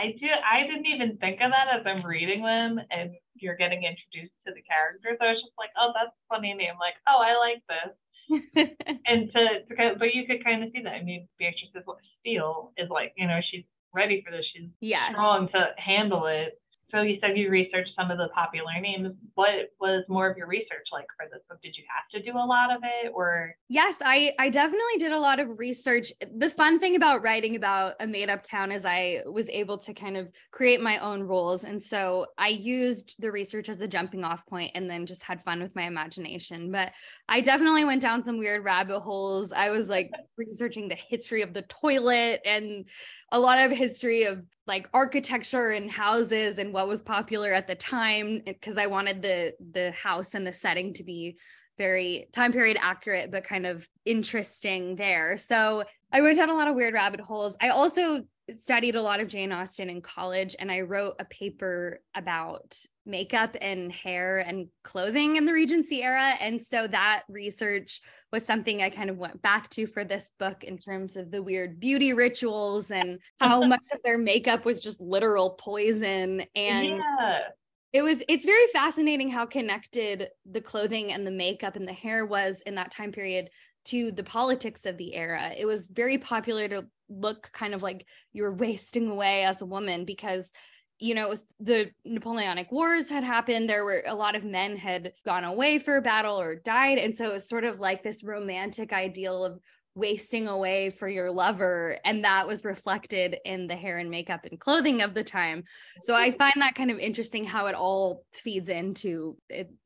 I 0.00 0.16
do. 0.16 0.26
I 0.32 0.66
didn't 0.66 0.86
even 0.86 1.18
think 1.18 1.40
of 1.44 1.52
that 1.52 1.68
as 1.68 1.84
I'm 1.84 2.04
reading 2.04 2.42
them, 2.42 2.80
and 2.90 3.12
you're 3.36 3.56
getting 3.56 3.84
introduced 3.84 4.32
to 4.46 4.52
the 4.56 4.64
characters. 4.64 5.20
I 5.20 5.36
was 5.36 5.44
just 5.44 5.52
like, 5.60 5.68
oh, 5.76 5.92
that's 5.92 6.16
a 6.16 6.24
funny 6.32 6.54
name. 6.56 6.80
Like, 6.80 6.96
oh, 7.04 7.20
I 7.20 7.36
like 7.36 7.60
this. 7.68 7.92
and 9.06 9.28
to, 9.32 9.42
to 9.68 9.76
kind 9.76 9.92
of, 9.92 9.98
but 9.98 10.14
you 10.14 10.24
could 10.26 10.42
kind 10.42 10.64
of 10.64 10.70
see 10.72 10.80
that. 10.82 10.96
I 10.96 11.02
mean, 11.02 11.28
Beatrice 11.38 11.68
is 11.74 11.84
Steele 12.20 12.72
is 12.78 12.88
like, 12.88 13.12
you 13.16 13.26
know, 13.26 13.40
she's 13.50 13.64
ready 13.92 14.22
for 14.24 14.30
this. 14.30 14.46
She's 14.54 14.70
yeah. 14.80 15.10
strong 15.10 15.48
to 15.52 15.76
handle 15.76 16.26
it. 16.26 16.56
So 16.90 17.02
you 17.02 17.18
said 17.20 17.36
you 17.36 17.50
researched 17.50 17.92
some 17.96 18.10
of 18.10 18.18
the 18.18 18.28
popular 18.34 18.80
names. 18.80 19.14
What 19.34 19.72
was 19.80 20.04
more 20.08 20.28
of 20.28 20.36
your 20.36 20.46
research 20.46 20.88
like 20.92 21.06
for 21.16 21.26
this 21.30 21.42
book? 21.48 21.60
Did 21.62 21.76
you 21.76 21.84
have 21.88 22.08
to 22.12 22.30
do 22.30 22.36
a 22.36 22.44
lot 22.44 22.74
of 22.74 22.82
it 22.82 23.12
or? 23.14 23.54
Yes, 23.68 23.96
I, 24.04 24.32
I 24.38 24.50
definitely 24.50 24.96
did 24.98 25.12
a 25.12 25.18
lot 25.18 25.38
of 25.38 25.58
research. 25.58 26.12
The 26.36 26.50
fun 26.50 26.78
thing 26.78 26.96
about 26.96 27.22
writing 27.22 27.56
about 27.56 27.94
a 28.00 28.06
made 28.06 28.28
up 28.28 28.42
town 28.42 28.72
is 28.72 28.84
I 28.84 29.20
was 29.26 29.48
able 29.48 29.78
to 29.78 29.94
kind 29.94 30.16
of 30.16 30.28
create 30.50 30.80
my 30.80 30.98
own 30.98 31.22
rules. 31.22 31.64
And 31.64 31.82
so 31.82 32.26
I 32.36 32.48
used 32.48 33.14
the 33.18 33.30
research 33.30 33.68
as 33.68 33.80
a 33.80 33.88
jumping 33.88 34.24
off 34.24 34.44
point 34.46 34.72
and 34.74 34.90
then 34.90 35.06
just 35.06 35.22
had 35.22 35.44
fun 35.44 35.62
with 35.62 35.74
my 35.76 35.84
imagination. 35.84 36.72
But 36.72 36.92
I 37.28 37.40
definitely 37.40 37.84
went 37.84 38.02
down 38.02 38.24
some 38.24 38.38
weird 38.38 38.64
rabbit 38.64 39.00
holes. 39.00 39.52
I 39.52 39.70
was 39.70 39.88
like 39.88 40.10
researching 40.36 40.88
the 40.88 40.96
history 40.96 41.42
of 41.42 41.54
the 41.54 41.62
toilet 41.62 42.40
and 42.44 42.86
a 43.32 43.38
lot 43.38 43.58
of 43.58 43.70
history 43.70 44.24
of 44.24 44.44
like 44.66 44.88
architecture 44.92 45.70
and 45.70 45.90
houses 45.90 46.58
and 46.58 46.72
what 46.72 46.88
was 46.88 47.02
popular 47.02 47.52
at 47.52 47.66
the 47.66 47.74
time 47.74 48.42
because 48.44 48.76
I 48.76 48.86
wanted 48.86 49.22
the 49.22 49.54
the 49.72 49.92
house 49.92 50.34
and 50.34 50.46
the 50.46 50.52
setting 50.52 50.94
to 50.94 51.04
be 51.04 51.36
very 51.78 52.28
time 52.32 52.52
period 52.52 52.76
accurate 52.80 53.30
but 53.30 53.44
kind 53.44 53.66
of 53.66 53.88
interesting 54.04 54.96
there. 54.96 55.36
So 55.36 55.84
I 56.12 56.20
went 56.20 56.36
down 56.36 56.50
a 56.50 56.54
lot 56.54 56.68
of 56.68 56.74
weird 56.74 56.94
rabbit 56.94 57.20
holes. 57.20 57.56
I 57.60 57.68
also 57.68 58.22
studied 58.58 58.96
a 58.96 59.02
lot 59.02 59.20
of 59.20 59.28
Jane 59.28 59.52
Austen 59.52 59.90
in 59.90 60.00
college 60.00 60.56
and 60.58 60.70
I 60.70 60.80
wrote 60.80 61.16
a 61.18 61.24
paper 61.26 62.00
about 62.14 62.76
makeup 63.06 63.56
and 63.60 63.92
hair 63.92 64.38
and 64.40 64.68
clothing 64.84 65.36
in 65.36 65.44
the 65.44 65.52
Regency 65.52 66.02
era. 66.02 66.34
And 66.40 66.60
so 66.60 66.86
that 66.86 67.22
research 67.28 68.00
was 68.32 68.44
something 68.44 68.82
I 68.82 68.90
kind 68.90 69.10
of 69.10 69.18
went 69.18 69.42
back 69.42 69.68
to 69.70 69.86
for 69.86 70.04
this 70.04 70.32
book 70.38 70.64
in 70.64 70.78
terms 70.78 71.16
of 71.16 71.30
the 71.30 71.42
weird 71.42 71.80
beauty 71.80 72.12
rituals 72.12 72.90
and 72.90 73.18
how 73.38 73.62
much 73.66 73.86
of 73.92 74.00
their 74.04 74.18
makeup 74.18 74.64
was 74.64 74.80
just 74.80 75.00
literal 75.00 75.56
poison. 75.58 76.42
And 76.54 76.86
yeah. 76.86 77.38
it 77.92 78.02
was, 78.02 78.22
it's 78.28 78.44
very 78.44 78.66
fascinating 78.72 79.30
how 79.30 79.46
connected 79.46 80.28
the 80.50 80.60
clothing 80.60 81.12
and 81.12 81.26
the 81.26 81.32
makeup 81.32 81.76
and 81.76 81.86
the 81.86 81.92
hair 81.92 82.24
was 82.24 82.62
in 82.62 82.76
that 82.76 82.90
time 82.90 83.12
period 83.12 83.50
to 83.86 84.12
the 84.12 84.24
politics 84.24 84.86
of 84.86 84.96
the 84.96 85.14
era. 85.14 85.52
It 85.56 85.66
was 85.66 85.88
very 85.88 86.18
popular 86.18 86.68
to 86.68 86.86
look 87.08 87.50
kind 87.52 87.74
of 87.74 87.82
like 87.82 88.06
you 88.32 88.42
were 88.42 88.54
wasting 88.66 89.08
away 89.08 89.44
as 89.44 89.62
a 89.62 89.66
woman 89.66 90.04
because 90.04 90.52
you 91.02 91.14
know, 91.14 91.24
it 91.24 91.30
was 91.30 91.46
the 91.58 91.90
Napoleonic 92.04 92.70
Wars 92.70 93.08
had 93.08 93.24
happened. 93.24 93.68
There 93.68 93.86
were 93.86 94.02
a 94.06 94.14
lot 94.14 94.36
of 94.36 94.44
men 94.44 94.76
had 94.76 95.14
gone 95.24 95.44
away 95.44 95.78
for 95.78 95.98
battle 96.02 96.38
or 96.38 96.56
died. 96.56 96.98
And 96.98 97.16
so 97.16 97.30
it 97.30 97.32
was 97.32 97.48
sort 97.48 97.64
of 97.64 97.80
like 97.80 98.02
this 98.02 98.22
romantic 98.22 98.92
ideal 98.92 99.42
of 99.42 99.58
wasting 99.94 100.46
away 100.46 100.90
for 100.90 101.08
your 101.08 101.30
lover. 101.30 101.98
And 102.04 102.24
that 102.24 102.46
was 102.46 102.64
reflected 102.64 103.36
in 103.44 103.66
the 103.66 103.76
hair 103.76 103.98
and 103.98 104.10
makeup 104.10 104.44
and 104.44 104.60
clothing 104.60 105.02
of 105.02 105.14
the 105.14 105.24
time. 105.24 105.64
So 106.02 106.14
I 106.14 106.30
find 106.30 106.54
that 106.56 106.74
kind 106.74 106.90
of 106.90 106.98
interesting 106.98 107.44
how 107.44 107.66
it 107.66 107.74
all 107.74 108.24
feeds 108.32 108.68
into 108.68 109.36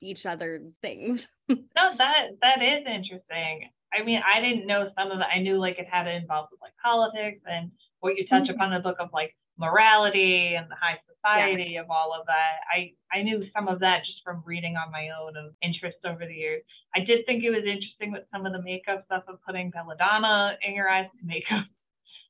each 0.00 0.26
other's 0.26 0.76
things. 0.82 1.28
no, 1.48 1.56
that 1.76 2.28
that 2.42 2.62
is 2.62 2.84
interesting. 2.86 3.70
I 3.98 4.04
mean, 4.04 4.20
I 4.22 4.40
didn't 4.40 4.66
know 4.66 4.90
some 4.96 5.10
of 5.10 5.20
it. 5.20 5.26
I 5.34 5.40
knew 5.40 5.58
like 5.58 5.78
it 5.78 5.86
had 5.90 6.06
it 6.06 6.14
involved 6.14 6.50
with 6.52 6.60
like 6.60 6.74
politics 6.82 7.40
and 7.46 7.70
what 8.00 8.16
you 8.16 8.26
touch 8.26 8.44
mm-hmm. 8.44 8.54
upon 8.54 8.72
the 8.72 8.80
book 8.80 8.96
of 8.98 9.10
like 9.12 9.34
morality 9.58 10.54
and 10.56 10.66
the 10.70 10.74
high 10.74 10.98
society 11.06 11.72
yeah. 11.74 11.80
of 11.80 11.90
all 11.90 12.12
of 12.18 12.26
that. 12.26 12.60
I, 12.74 12.92
I 13.12 13.22
knew 13.22 13.44
some 13.54 13.68
of 13.68 13.80
that 13.80 14.04
just 14.04 14.18
from 14.24 14.42
reading 14.44 14.76
on 14.76 14.90
my 14.90 15.08
own 15.10 15.36
of 15.36 15.54
interest 15.62 15.98
over 16.04 16.26
the 16.26 16.34
years. 16.34 16.62
I 16.94 17.00
did 17.00 17.24
think 17.26 17.44
it 17.44 17.50
was 17.50 17.64
interesting 17.64 18.12
with 18.12 18.24
some 18.32 18.46
of 18.46 18.52
the 18.52 18.62
makeup 18.62 19.04
stuff 19.06 19.24
of 19.28 19.38
putting 19.46 19.70
belladonna 19.70 20.56
in 20.66 20.74
your 20.74 20.88
eyes 20.88 21.06
to 21.18 21.26
makeup. 21.26 21.66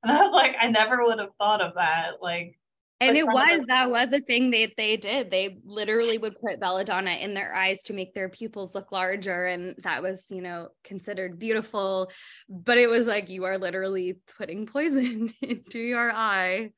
And 0.02 0.12
I 0.12 0.16
was 0.20 0.32
like, 0.34 0.52
I 0.60 0.70
never 0.70 1.04
would 1.04 1.18
have 1.18 1.34
thought 1.38 1.62
of 1.62 1.74
that. 1.74 2.20
Like 2.20 2.58
and 3.08 3.16
it 3.16 3.26
was 3.26 3.64
that 3.66 3.90
was 3.90 4.12
a 4.12 4.20
thing 4.20 4.50
that 4.50 4.72
they 4.76 4.96
did. 4.96 5.30
They 5.30 5.58
literally 5.64 6.18
would 6.18 6.36
put 6.40 6.60
belladonna 6.60 7.12
in 7.12 7.34
their 7.34 7.54
eyes 7.54 7.82
to 7.84 7.92
make 7.92 8.14
their 8.14 8.28
pupils 8.28 8.74
look 8.74 8.92
larger 8.92 9.46
and 9.46 9.74
that 9.82 10.02
was 10.02 10.26
you 10.30 10.42
know 10.42 10.68
considered 10.82 11.38
beautiful. 11.38 12.10
But 12.48 12.78
it 12.78 12.88
was 12.88 13.06
like 13.06 13.28
you 13.28 13.44
are 13.44 13.58
literally 13.58 14.18
putting 14.36 14.66
poison 14.66 15.32
into 15.42 15.78
your 15.78 16.12
eye. 16.12 16.72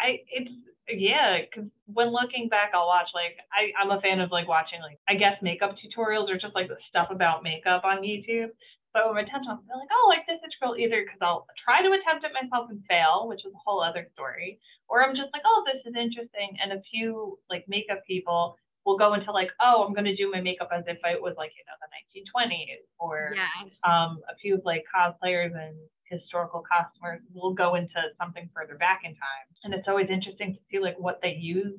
I 0.00 0.18
it's 0.30 0.50
yeah 0.88 1.38
because 1.40 1.70
when 1.86 2.12
looking 2.12 2.48
back 2.48 2.72
i'll 2.74 2.86
watch 2.86 3.06
like 3.14 3.36
I, 3.52 3.70
i'm 3.80 3.96
a 3.96 4.00
fan 4.00 4.20
of 4.20 4.30
like 4.32 4.48
watching 4.48 4.80
like 4.82 4.98
i 5.08 5.14
guess 5.14 5.36
makeup 5.40 5.76
tutorials 5.78 6.28
or 6.28 6.38
just 6.38 6.54
like 6.54 6.68
the 6.68 6.76
stuff 6.88 7.08
about 7.10 7.42
makeup 7.42 7.84
on 7.84 8.02
youtube 8.02 8.48
attempt 8.94 9.48
on 9.48 9.60
they're 9.66 9.80
like, 9.80 9.92
oh, 9.92 10.06
like 10.08 10.26
this 10.28 10.40
is 10.44 10.52
cool 10.60 10.76
either 10.76 11.02
because 11.02 11.18
I'll 11.20 11.46
try 11.64 11.82
to 11.82 11.92
attempt 11.92 12.24
it 12.24 12.32
myself 12.36 12.68
and 12.70 12.82
fail, 12.88 13.28
which 13.28 13.44
is 13.44 13.52
a 13.52 13.62
whole 13.64 13.82
other 13.82 14.06
story, 14.12 14.60
or 14.88 15.02
I'm 15.02 15.16
just 15.16 15.32
like, 15.32 15.42
oh, 15.46 15.64
this 15.64 15.80
is 15.86 15.96
interesting. 15.96 16.56
And 16.62 16.72
a 16.72 16.82
few 16.90 17.38
like 17.48 17.64
makeup 17.68 18.04
people 18.06 18.56
will 18.84 18.98
go 18.98 19.14
into 19.14 19.32
like, 19.32 19.50
oh, 19.60 19.84
I'm 19.86 19.94
gonna 19.94 20.16
do 20.16 20.30
my 20.30 20.40
makeup 20.40 20.68
as 20.72 20.84
if 20.86 20.98
it 21.04 21.22
was 21.22 21.34
like, 21.38 21.52
you 21.56 21.64
know, 21.64 21.76
the 21.80 21.88
1920s, 21.88 22.84
or 22.98 23.32
yes. 23.34 23.78
um, 23.84 24.20
a 24.28 24.36
few 24.36 24.60
like 24.64 24.84
cosplayers 24.90 25.56
and 25.56 25.76
historical 26.04 26.62
costumers 26.62 27.20
will 27.32 27.54
go 27.54 27.74
into 27.74 27.96
something 28.20 28.48
further 28.54 28.76
back 28.76 29.00
in 29.04 29.12
time. 29.12 29.46
And 29.64 29.72
it's 29.72 29.88
always 29.88 30.08
interesting 30.10 30.52
to 30.54 30.60
see 30.70 30.78
like 30.78 30.98
what 30.98 31.20
they 31.22 31.32
use 31.32 31.78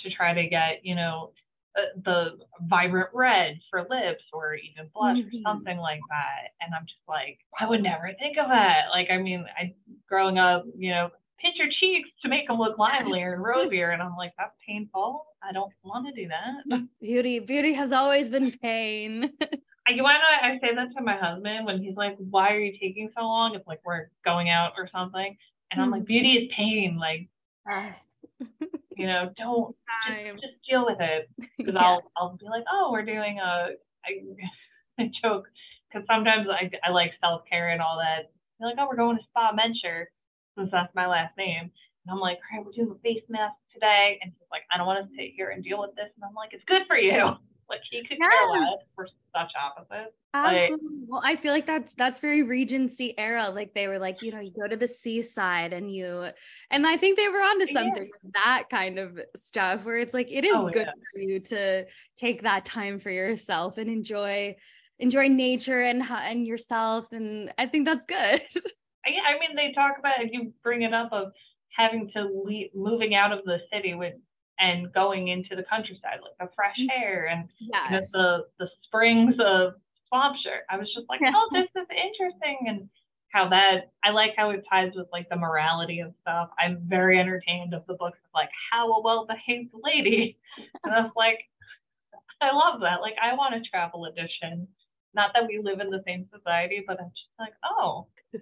to 0.00 0.10
try 0.10 0.32
to 0.32 0.48
get, 0.48 0.80
you 0.82 0.94
know, 0.94 1.32
the 2.04 2.38
vibrant 2.62 3.10
red 3.12 3.58
for 3.70 3.80
lips 3.80 4.22
or 4.32 4.54
even 4.54 4.88
blush 4.94 5.18
mm-hmm. 5.18 5.36
or 5.36 5.40
something 5.42 5.78
like 5.78 6.00
that. 6.08 6.52
And 6.60 6.74
I'm 6.74 6.86
just 6.86 7.02
like, 7.08 7.38
I 7.58 7.68
would 7.68 7.82
never 7.82 8.10
think 8.18 8.38
of 8.38 8.48
that. 8.48 8.90
Like, 8.92 9.08
I 9.10 9.18
mean, 9.18 9.44
I 9.58 9.74
growing 10.08 10.38
up, 10.38 10.64
you 10.76 10.90
know, 10.90 11.10
pinch 11.40 11.56
your 11.58 11.68
cheeks 11.80 12.08
to 12.22 12.28
make 12.28 12.46
them 12.46 12.58
look 12.58 12.78
livelier 12.78 13.34
and 13.34 13.42
rosier. 13.44 13.90
And 13.90 14.02
I'm 14.02 14.16
like, 14.16 14.32
that's 14.38 14.54
painful. 14.66 15.26
I 15.42 15.52
don't 15.52 15.72
want 15.82 16.06
to 16.06 16.22
do 16.22 16.28
that. 16.28 16.86
Beauty, 17.00 17.38
beauty 17.40 17.74
has 17.74 17.92
always 17.92 18.28
been 18.28 18.50
pain. 18.50 19.32
you 19.88 20.02
want 20.02 20.16
to 20.16 20.48
know, 20.48 20.54
I 20.54 20.58
say 20.60 20.74
that 20.74 20.88
to 20.96 21.02
my 21.02 21.16
husband 21.16 21.66
when 21.66 21.82
he's 21.82 21.96
like, 21.96 22.16
why 22.18 22.52
are 22.52 22.60
you 22.60 22.72
taking 22.80 23.10
so 23.16 23.22
long? 23.22 23.54
It's 23.54 23.66
like 23.66 23.80
we're 23.84 24.08
going 24.24 24.48
out 24.48 24.72
or 24.78 24.88
something. 24.92 25.36
And 25.70 25.82
I'm 25.82 25.90
like, 25.90 26.02
Mhm. 26.02 26.06
beauty 26.06 26.32
is 26.34 26.52
pain. 26.56 26.96
Like, 26.98 27.28
Yes. 27.66 28.06
you 28.96 29.06
know, 29.06 29.30
don't 29.36 29.76
just, 30.08 30.42
just 30.42 30.54
deal 30.68 30.84
with 30.86 30.98
it. 31.00 31.28
Because 31.58 31.74
Yeah. 31.74 31.80
I'll 31.80 32.02
I'll 32.16 32.36
be 32.36 32.46
like, 32.46 32.64
oh, 32.70 32.90
we're 32.92 33.04
doing 33.04 33.38
a 33.38 33.74
I, 34.04 34.10
I 35.02 35.10
joke 35.22 35.46
because 35.88 36.06
sometimes 36.06 36.46
I 36.50 36.70
I 36.86 36.90
like 36.90 37.12
self 37.20 37.42
care 37.50 37.70
and 37.70 37.80
all 37.80 37.98
that. 37.98 38.30
They're 38.58 38.68
like, 38.68 38.78
oh, 38.78 38.86
we're 38.88 38.96
going 38.96 39.16
to 39.16 39.24
Spa 39.30 39.52
Menture 39.54 40.10
since 40.56 40.70
that's 40.72 40.94
my 40.94 41.06
last 41.06 41.36
name. 41.36 41.70
And 42.06 42.12
I'm 42.12 42.20
like, 42.20 42.38
all 42.38 42.58
right, 42.58 42.66
we're 42.66 42.72
doing 42.72 42.94
a 42.94 43.00
face 43.02 43.24
mask 43.28 43.56
today. 43.72 44.18
And 44.22 44.32
he's 44.32 44.48
like, 44.50 44.62
I 44.72 44.78
don't 44.78 44.86
want 44.86 45.08
to 45.08 45.16
sit 45.16 45.32
here 45.34 45.50
and 45.50 45.64
deal 45.64 45.80
with 45.80 45.94
this. 45.96 46.10
And 46.14 46.24
I'm 46.24 46.34
like, 46.34 46.50
it's 46.52 46.64
good 46.66 46.82
for 46.86 46.96
you. 46.96 47.34
Like 47.68 47.80
he 47.90 48.02
could 48.04 48.18
care 48.18 48.30
Yeah. 48.30 48.60
less. 48.60 48.78
We're 48.96 49.06
such 49.06 49.50
opposites. 49.60 50.14
Like- 50.34 50.60
Absolutely. 50.62 51.04
Well, 51.06 51.22
I 51.24 51.36
feel 51.36 51.52
like 51.52 51.66
that's 51.66 51.94
that's 51.94 52.18
very 52.18 52.42
Regency 52.42 53.16
era. 53.18 53.48
Like 53.50 53.72
they 53.74 53.86
were 53.88 53.98
like, 53.98 54.20
you 54.22 54.32
know, 54.32 54.40
you 54.40 54.50
go 54.52 54.66
to 54.66 54.76
the 54.76 54.88
seaside 54.88 55.72
and 55.72 55.94
you 55.94 56.28
and 56.70 56.86
I 56.86 56.96
think 56.96 57.16
they 57.16 57.28
were 57.28 57.40
onto 57.40 57.66
Yeah. 57.66 57.72
something 57.72 58.10
with 58.22 58.32
that 58.34 58.64
kind 58.70 58.98
of 58.98 59.18
stuff 59.36 59.84
where 59.84 59.98
it's 59.98 60.12
like 60.14 60.30
it 60.32 60.44
is 60.44 60.54
Oh, 60.54 60.68
good 60.70 60.86
yeah. 60.86 60.92
for 61.12 61.20
you 61.20 61.40
to 61.40 61.84
take 62.16 62.42
that 62.42 62.64
time 62.64 62.98
for 62.98 63.10
yourself 63.10 63.78
and 63.78 63.88
enjoy 63.88 64.56
enjoy 64.98 65.28
nature 65.28 65.82
and 65.82 66.02
and 66.02 66.46
yourself. 66.46 67.12
And 67.12 67.52
I 67.58 67.66
think 67.66 67.84
that's 67.86 68.04
good. 68.04 68.18
I, 69.06 69.10
I 69.34 69.38
mean, 69.38 69.54
they 69.54 69.72
talk 69.72 69.98
about 69.98 70.14
if 70.22 70.30
you 70.32 70.52
bring 70.62 70.82
it 70.82 70.94
up 70.94 71.12
of 71.12 71.32
having 71.76 72.10
to 72.16 72.24
leave, 72.44 72.70
moving 72.74 73.14
out 73.14 73.32
of 73.32 73.44
the 73.44 73.58
city 73.72 73.94
with 73.94 74.14
and 74.58 74.92
going 74.92 75.28
into 75.28 75.56
the 75.56 75.64
countryside, 75.64 76.20
like 76.22 76.38
the 76.38 76.52
fresh 76.54 76.76
mm-hmm. 76.78 77.02
air 77.02 77.26
and 77.26 77.48
you 77.58 77.70
know, 77.70 78.00
the 78.12 78.46
the 78.58 78.68
springs 78.84 79.34
of 79.44 79.74
Swampshire. 80.08 80.62
I 80.70 80.76
was 80.76 80.92
just 80.94 81.06
like, 81.08 81.20
oh, 81.24 81.48
this 81.52 81.68
is 81.76 81.88
interesting, 81.90 82.66
and 82.68 82.88
how 83.32 83.48
that 83.48 83.90
I 84.04 84.10
like 84.10 84.30
how 84.36 84.50
it 84.50 84.64
ties 84.70 84.92
with 84.94 85.08
like 85.12 85.28
the 85.28 85.36
morality 85.36 86.00
of 86.00 86.12
stuff. 86.20 86.50
I'm 86.58 86.82
very 86.86 87.18
entertained 87.18 87.74
of 87.74 87.82
the 87.86 87.94
books 87.94 88.18
of 88.24 88.30
like 88.34 88.50
how 88.70 88.92
a 88.92 89.02
well 89.02 89.26
behaved 89.26 89.74
lady, 89.74 90.38
and 90.84 90.94
I 90.94 91.00
was 91.00 91.12
like, 91.16 91.38
I 92.40 92.54
love 92.54 92.80
that. 92.80 93.00
Like 93.00 93.14
I 93.22 93.34
want 93.34 93.54
a 93.54 93.60
travel 93.68 94.06
edition. 94.06 94.68
Not 95.14 95.30
that 95.34 95.46
we 95.46 95.60
live 95.62 95.80
in 95.80 95.90
the 95.90 96.02
same 96.06 96.26
society, 96.32 96.84
but 96.86 97.00
I'm 97.00 97.10
just 97.10 97.30
like, 97.38 97.54
oh, 97.64 98.06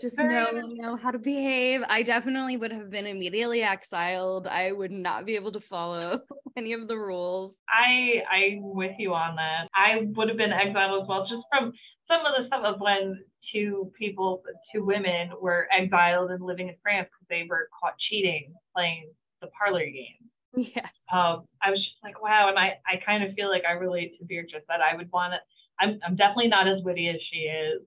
just 0.00 0.18
know 0.18 0.50
know 0.52 0.96
how 0.96 1.10
to 1.10 1.18
behave. 1.18 1.82
I 1.88 2.02
definitely 2.02 2.56
would 2.56 2.72
have 2.72 2.90
been 2.90 3.06
immediately 3.06 3.62
exiled. 3.62 4.46
I 4.46 4.72
would 4.72 4.90
not 4.90 5.24
be 5.24 5.36
able 5.36 5.52
to 5.52 5.60
follow 5.60 6.20
any 6.56 6.72
of 6.72 6.88
the 6.88 6.98
rules. 6.98 7.54
I 7.68 8.22
I'm 8.30 8.74
with 8.74 8.96
you 8.98 9.14
on 9.14 9.36
that. 9.36 9.68
I 9.74 10.06
would 10.14 10.28
have 10.28 10.38
been 10.38 10.52
exiled 10.52 11.02
as 11.02 11.08
well, 11.08 11.22
just 11.22 11.44
from 11.50 11.72
some 12.08 12.26
of 12.26 12.32
the 12.38 12.46
stuff 12.46 12.64
of 12.64 12.80
when 12.80 13.24
two 13.52 13.90
people, 13.98 14.42
two 14.72 14.84
women 14.84 15.30
were 15.40 15.68
exiled 15.76 16.30
and 16.30 16.44
living 16.44 16.68
in 16.68 16.74
France 16.82 17.08
because 17.10 17.26
they 17.28 17.46
were 17.48 17.68
caught 17.80 17.94
cheating 17.98 18.52
playing 18.74 19.10
the 19.40 19.48
parlor 19.58 19.84
game. 19.84 20.16
Yes. 20.54 20.92
Um, 21.10 21.48
I 21.62 21.70
was 21.70 21.78
just 21.78 21.96
like, 22.04 22.22
wow, 22.22 22.48
and 22.50 22.58
I 22.58 22.74
I 22.86 23.00
kind 23.06 23.24
of 23.24 23.34
feel 23.34 23.48
like 23.48 23.62
I 23.66 23.72
relate 23.72 24.18
to 24.18 24.26
Beatrice 24.26 24.62
that 24.68 24.80
I 24.82 24.94
would 24.94 25.10
want 25.10 25.32
to. 25.32 25.38
I'm 25.82 25.98
I'm 26.06 26.16
definitely 26.16 26.48
not 26.48 26.68
as 26.68 26.82
witty 26.82 27.08
as 27.08 27.20
she 27.30 27.40
is. 27.40 27.82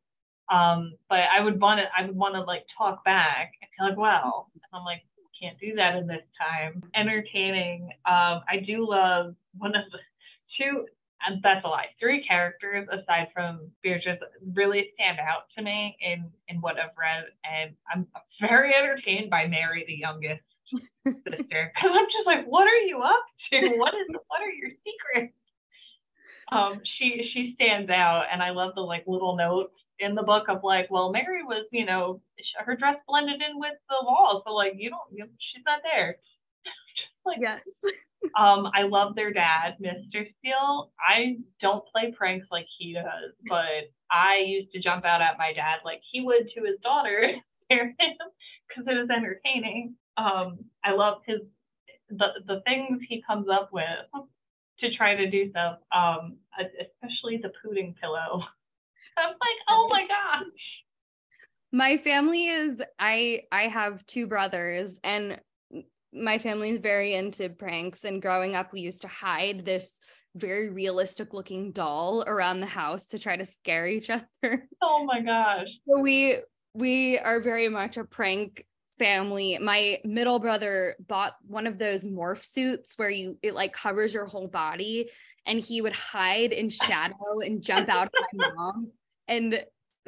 Um, 0.54 0.94
but 1.10 1.22
I 1.36 1.40
would 1.42 1.60
want 1.60 1.80
to 1.80 1.86
I 1.98 2.06
would 2.06 2.16
want 2.16 2.36
to 2.36 2.42
like 2.42 2.66
talk 2.78 3.04
back 3.04 3.54
and 3.62 3.70
be 3.88 3.90
like, 3.90 3.98
wow. 3.98 4.48
I'm 4.74 4.84
like, 4.84 5.02
can't 5.42 5.58
do 5.60 5.74
that 5.76 5.96
in 5.96 6.06
this 6.06 6.24
time. 6.40 6.84
Entertaining. 6.96 7.90
Um, 8.06 8.42
I 8.50 8.64
do 8.66 8.88
love 8.88 9.36
one 9.58 9.76
of 9.76 9.86
the 9.92 10.00
two 10.60 10.86
and 11.26 11.42
that's 11.42 11.64
a 11.66 11.68
lie. 11.68 11.88
Three 12.00 12.24
characters 12.26 12.88
aside 12.92 13.28
from 13.34 13.72
Beatrice 13.82 14.20
really 14.54 14.92
stand 14.96 15.20
out 15.20 15.44
to 15.58 15.64
me 15.64 15.98
in 16.02 16.30
in 16.48 16.62
what 16.62 16.76
I've 16.80 16.96
read, 16.98 17.26
and 17.44 17.76
I'm 17.92 18.08
very 18.40 18.74
entertained 18.76 19.30
by 19.30 19.48
Mary, 19.48 19.84
the 19.88 19.96
youngest 19.96 20.44
sister, 20.72 20.92
because 21.04 21.92
I'm 21.94 22.06
just 22.06 22.28
like, 22.28 22.46
what 22.46 22.68
are 22.68 22.82
you 22.86 23.02
up 23.02 23.26
to? 23.52 23.78
What 23.78 23.94
is 23.96 24.08
what 24.28 24.42
are 24.42 24.52
your 24.52 24.70
secrets? 24.84 25.34
Um, 26.52 26.82
she 26.98 27.30
she 27.34 27.54
stands 27.56 27.90
out, 27.90 28.26
and 28.32 28.42
I 28.42 28.52
love 28.52 28.76
the 28.76 28.82
like 28.82 29.04
little 29.08 29.36
notes 29.36 29.74
in 30.00 30.16
the 30.16 30.24
book 30.24 30.48
of 30.50 30.64
like, 30.64 30.88
well, 30.90 31.12
Mary 31.12 31.44
was, 31.44 31.66
you 31.72 31.86
know, 31.86 32.22
her 32.64 32.76
dress 32.76 32.98
blended 33.08 33.42
in 33.42 33.60
with 33.60 33.74
the 33.90 33.96
wall, 34.04 34.44
so 34.46 34.54
like 34.54 34.74
you 34.76 34.90
don't, 34.90 35.02
you, 35.12 35.26
she's 35.40 35.64
not 35.66 35.80
there. 35.84 36.18
Like 37.26 37.40
Yes. 37.42 37.62
um, 38.38 38.70
I 38.76 38.84
love 38.84 39.16
their 39.16 39.34
dad, 39.34 39.78
Mr. 39.82 40.28
Steele. 40.38 40.92
I 41.00 41.38
don't 41.60 41.84
play 41.92 42.14
pranks 42.16 42.46
like 42.52 42.68
he 42.78 42.94
does, 42.94 43.34
but 43.50 43.90
I 44.12 44.44
used 44.46 44.72
to 44.74 44.80
jump 44.80 45.06
out 45.06 45.24
at 45.24 45.40
my 45.40 45.52
dad 45.52 45.78
like 45.84 46.02
he 46.12 46.22
would 46.22 46.48
to 46.54 46.62
his 46.64 46.80
daughter, 46.84 47.32
because 47.70 48.86
it 48.86 48.94
was 48.94 49.10
entertaining. 49.10 49.96
Um, 50.18 50.60
I 50.84 50.92
love 50.92 51.22
his 51.26 51.40
the 52.10 52.28
the 52.46 52.62
things 52.68 53.00
he 53.10 53.24
comes 53.26 53.48
up 53.52 53.72
with 53.74 53.84
to 54.80 54.96
try 54.96 55.16
to 55.16 55.30
do 55.30 55.50
stuff. 55.52 55.80
Um, 55.96 56.38
especially 56.60 57.38
the 57.38 57.52
pudding 57.64 57.96
pillow. 58.02 58.44
I'm 59.18 59.30
like, 59.30 59.60
oh 59.70 59.88
my 59.90 60.06
gosh. 60.08 60.44
my 61.72 61.98
family 61.98 62.48
is 62.48 62.82
i 63.00 63.42
i 63.52 63.64
have 63.64 64.06
two 64.06 64.28
brothers 64.28 65.00
and 65.04 65.40
my 66.14 66.38
family 66.38 66.70
is 66.70 66.80
very 66.80 67.14
into 67.14 67.50
pranks 67.50 68.04
and 68.06 68.22
growing 68.22 68.56
up 68.56 68.72
we 68.72 68.82
used 68.82 69.02
to 69.02 69.08
hide 69.08 69.66
this 69.66 69.92
very 70.36 70.70
realistic 70.70 71.34
looking 71.34 71.72
doll 71.72 72.24
around 72.28 72.60
the 72.60 72.66
house 72.68 73.08
to 73.08 73.20
try 73.20 73.36
to 73.38 73.46
scare 73.46 73.88
each 73.88 74.10
other 74.18 74.68
Oh 74.82 75.06
my 75.06 75.22
gosh. 75.22 75.68
so 75.88 76.00
we 76.02 76.38
we 76.74 77.18
are 77.20 77.40
very 77.40 77.70
much 77.70 77.96
a 77.98 78.04
prank 78.04 78.66
family 78.98 79.58
my 79.62 80.00
middle 80.04 80.40
brother 80.40 80.96
bought 81.08 81.34
one 81.48 81.68
of 81.68 81.78
those 81.78 82.04
morph 82.04 82.46
suits 82.46 82.94
where 82.98 83.10
you 83.10 83.38
it 83.44 83.54
like 83.54 83.74
covers 83.74 84.14
your 84.14 84.26
whole 84.26 84.48
body 84.48 85.10
and 85.46 85.60
he 85.60 85.82
would 85.82 85.96
hide 85.96 86.52
in 86.52 86.70
shadow 86.70 87.40
and 87.44 87.62
jump 87.62 87.90
out 87.90 88.08
at 88.08 88.12
my 88.34 88.54
mom 88.56 88.92
and 89.28 89.64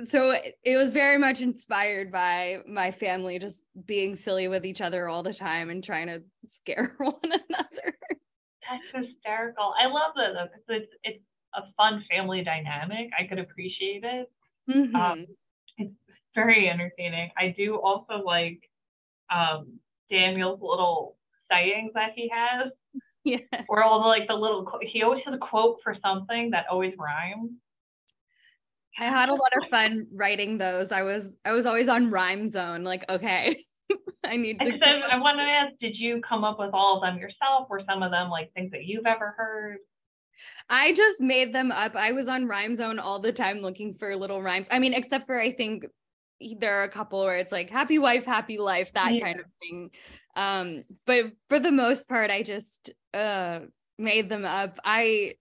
so 0.06 0.30
it, 0.30 0.56
it 0.64 0.78
was 0.78 0.92
very 0.92 1.18
much 1.18 1.42
inspired 1.42 2.12
by 2.12 2.58
my 2.68 2.92
family 2.92 3.40
just 3.40 3.64
being 3.86 4.16
silly 4.16 4.48
with 4.48 4.66
each 4.66 4.80
other 4.80 5.10
all 5.10 5.24
the 5.24 5.34
time 5.34 5.70
and 5.70 5.84
trying 5.84 6.08
to 6.08 6.22
scare 6.46 6.94
one 6.98 7.14
another 7.24 7.98
That's 8.70 9.06
hysterical. 9.08 9.74
I 9.82 9.88
love 9.88 10.14
that 10.16 10.34
though, 10.34 10.46
because 10.46 10.84
it's 10.84 10.94
it's 11.04 11.24
a 11.56 11.62
fun 11.78 12.04
family 12.12 12.44
dynamic. 12.44 13.10
I 13.18 13.26
could 13.26 13.40
appreciate 13.40 14.04
it. 14.04 14.28
Mhm. 14.70 14.96
Um, 14.96 15.26
it's 15.78 15.94
very 16.36 16.70
entertaining. 16.70 17.32
I 17.38 17.56
do 17.58 17.78
also 17.78 18.16
like 18.24 18.60
um, 19.30 19.80
Daniel's 20.10 20.60
little 20.62 21.18
sayings 21.52 21.92
that 21.94 22.12
he 22.16 22.30
has, 22.34 22.72
yeah 23.24 23.64
or 23.68 23.84
all 23.84 24.02
the 24.02 24.08
like 24.08 24.28
the 24.28 24.34
little. 24.34 24.68
He 24.82 25.04
always 25.04 25.22
has 25.26 25.36
a 25.36 25.38
quote 25.38 25.80
for 25.84 25.96
something 26.04 26.52
that 26.52 26.66
always 26.70 26.94
rhymes. 26.98 27.52
I 29.00 29.06
had 29.06 29.30
a 29.30 29.34
lot 29.34 29.52
of 29.62 29.70
fun 29.70 30.08
writing 30.12 30.58
those. 30.58 30.92
I 30.92 31.04
was 31.04 31.36
I 31.46 31.52
was 31.52 31.66
always 31.66 31.88
on 31.88 32.10
rhyme 32.10 32.48
zone. 32.48 32.84
Like, 32.84 33.06
okay, 33.10 33.56
I 34.24 34.38
need 34.38 34.60
to. 34.60 34.66
I, 34.66 35.16
I 35.16 35.20
wanted 35.20 35.44
to 35.44 35.50
ask, 35.50 35.74
did 35.80 35.96
you 35.96 36.22
come 36.28 36.44
up 36.44 36.60
with 36.60 36.72
all 36.74 36.98
of 36.98 37.02
them 37.02 37.20
yourself? 37.20 37.68
Or 37.70 37.82
some 37.88 38.02
of 38.02 38.12
them 38.12 38.30
like 38.30 38.52
things 38.54 38.72
that 38.72 38.86
you've 38.86 39.06
ever 39.06 39.36
heard? 39.38 39.78
I 40.70 40.94
just 40.94 41.20
made 41.20 41.54
them 41.54 41.72
up. 41.72 41.96
I 41.96 42.12
was 42.12 42.28
on 42.28 42.48
rhyme 42.48 42.76
zone 42.76 43.00
all 43.00 43.20
the 43.20 43.32
time 43.32 43.58
looking 43.58 43.94
for 43.94 44.16
little 44.16 44.42
rhymes. 44.42 44.68
I 44.72 44.80
mean, 44.80 44.94
except 44.94 45.26
for 45.28 45.40
I 45.40 45.52
think 45.52 45.86
there 46.60 46.80
are 46.80 46.84
a 46.84 46.90
couple 46.90 47.24
where 47.24 47.38
it's 47.38 47.52
like 47.52 47.70
happy 47.70 48.00
wife, 48.00 48.26
happy 48.26 48.58
life, 48.58 48.92
that 48.94 49.14
Yeah. 49.14 49.20
kind 49.20 49.40
of 49.40 49.46
thing. 49.62 49.92
Um, 50.36 50.84
but 51.06 51.34
for 51.50 51.60
the 51.60 51.72
most 51.72 52.08
part, 52.08 52.30
I 52.32 52.44
just 52.44 52.92
uh 53.14 53.62
made 53.98 54.30
them 54.30 54.46
up. 54.46 54.80
I 54.84 55.36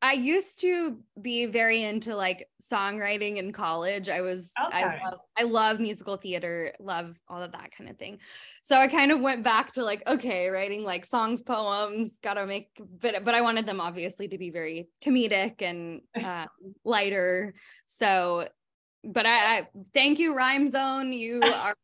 I 0.00 0.12
used 0.12 0.60
to 0.60 1.02
be 1.20 1.46
very 1.46 1.82
into 1.82 2.14
like 2.14 2.48
songwriting 2.62 3.36
in 3.36 3.52
college. 3.52 4.08
I 4.08 4.20
was 4.20 4.60
I 4.70 4.84
love 4.84 5.20
I 5.36 5.42
love 5.42 5.80
musical 5.80 6.16
theater, 6.18 6.72
love 6.78 7.18
all 7.28 7.42
of 7.42 7.50
that 7.52 7.72
kind 7.76 7.90
of 7.90 7.98
thing. 7.98 8.20
So 8.62 8.76
I 8.76 8.86
kind 8.86 9.10
of 9.10 9.20
went 9.20 9.42
back 9.42 9.72
to 9.72 9.82
like, 9.84 10.06
okay, 10.06 10.48
writing 10.50 10.84
like 10.84 11.04
songs, 11.04 11.42
poems, 11.42 12.18
gotta 12.22 12.46
make 12.46 12.70
but 12.80 13.24
but 13.24 13.34
I 13.34 13.40
wanted 13.40 13.66
them 13.66 13.80
obviously 13.80 14.28
to 14.28 14.38
be 14.38 14.50
very 14.50 14.88
comedic 15.02 15.62
and 15.62 16.02
uh, 16.22 16.46
lighter. 16.84 17.54
So 17.86 18.48
but 19.08 19.26
I, 19.26 19.58
I 19.58 19.68
thank 19.94 20.18
you, 20.18 20.36
Rhyme 20.36 20.68
Zone. 20.68 21.12
You 21.12 21.40
are 21.42 21.74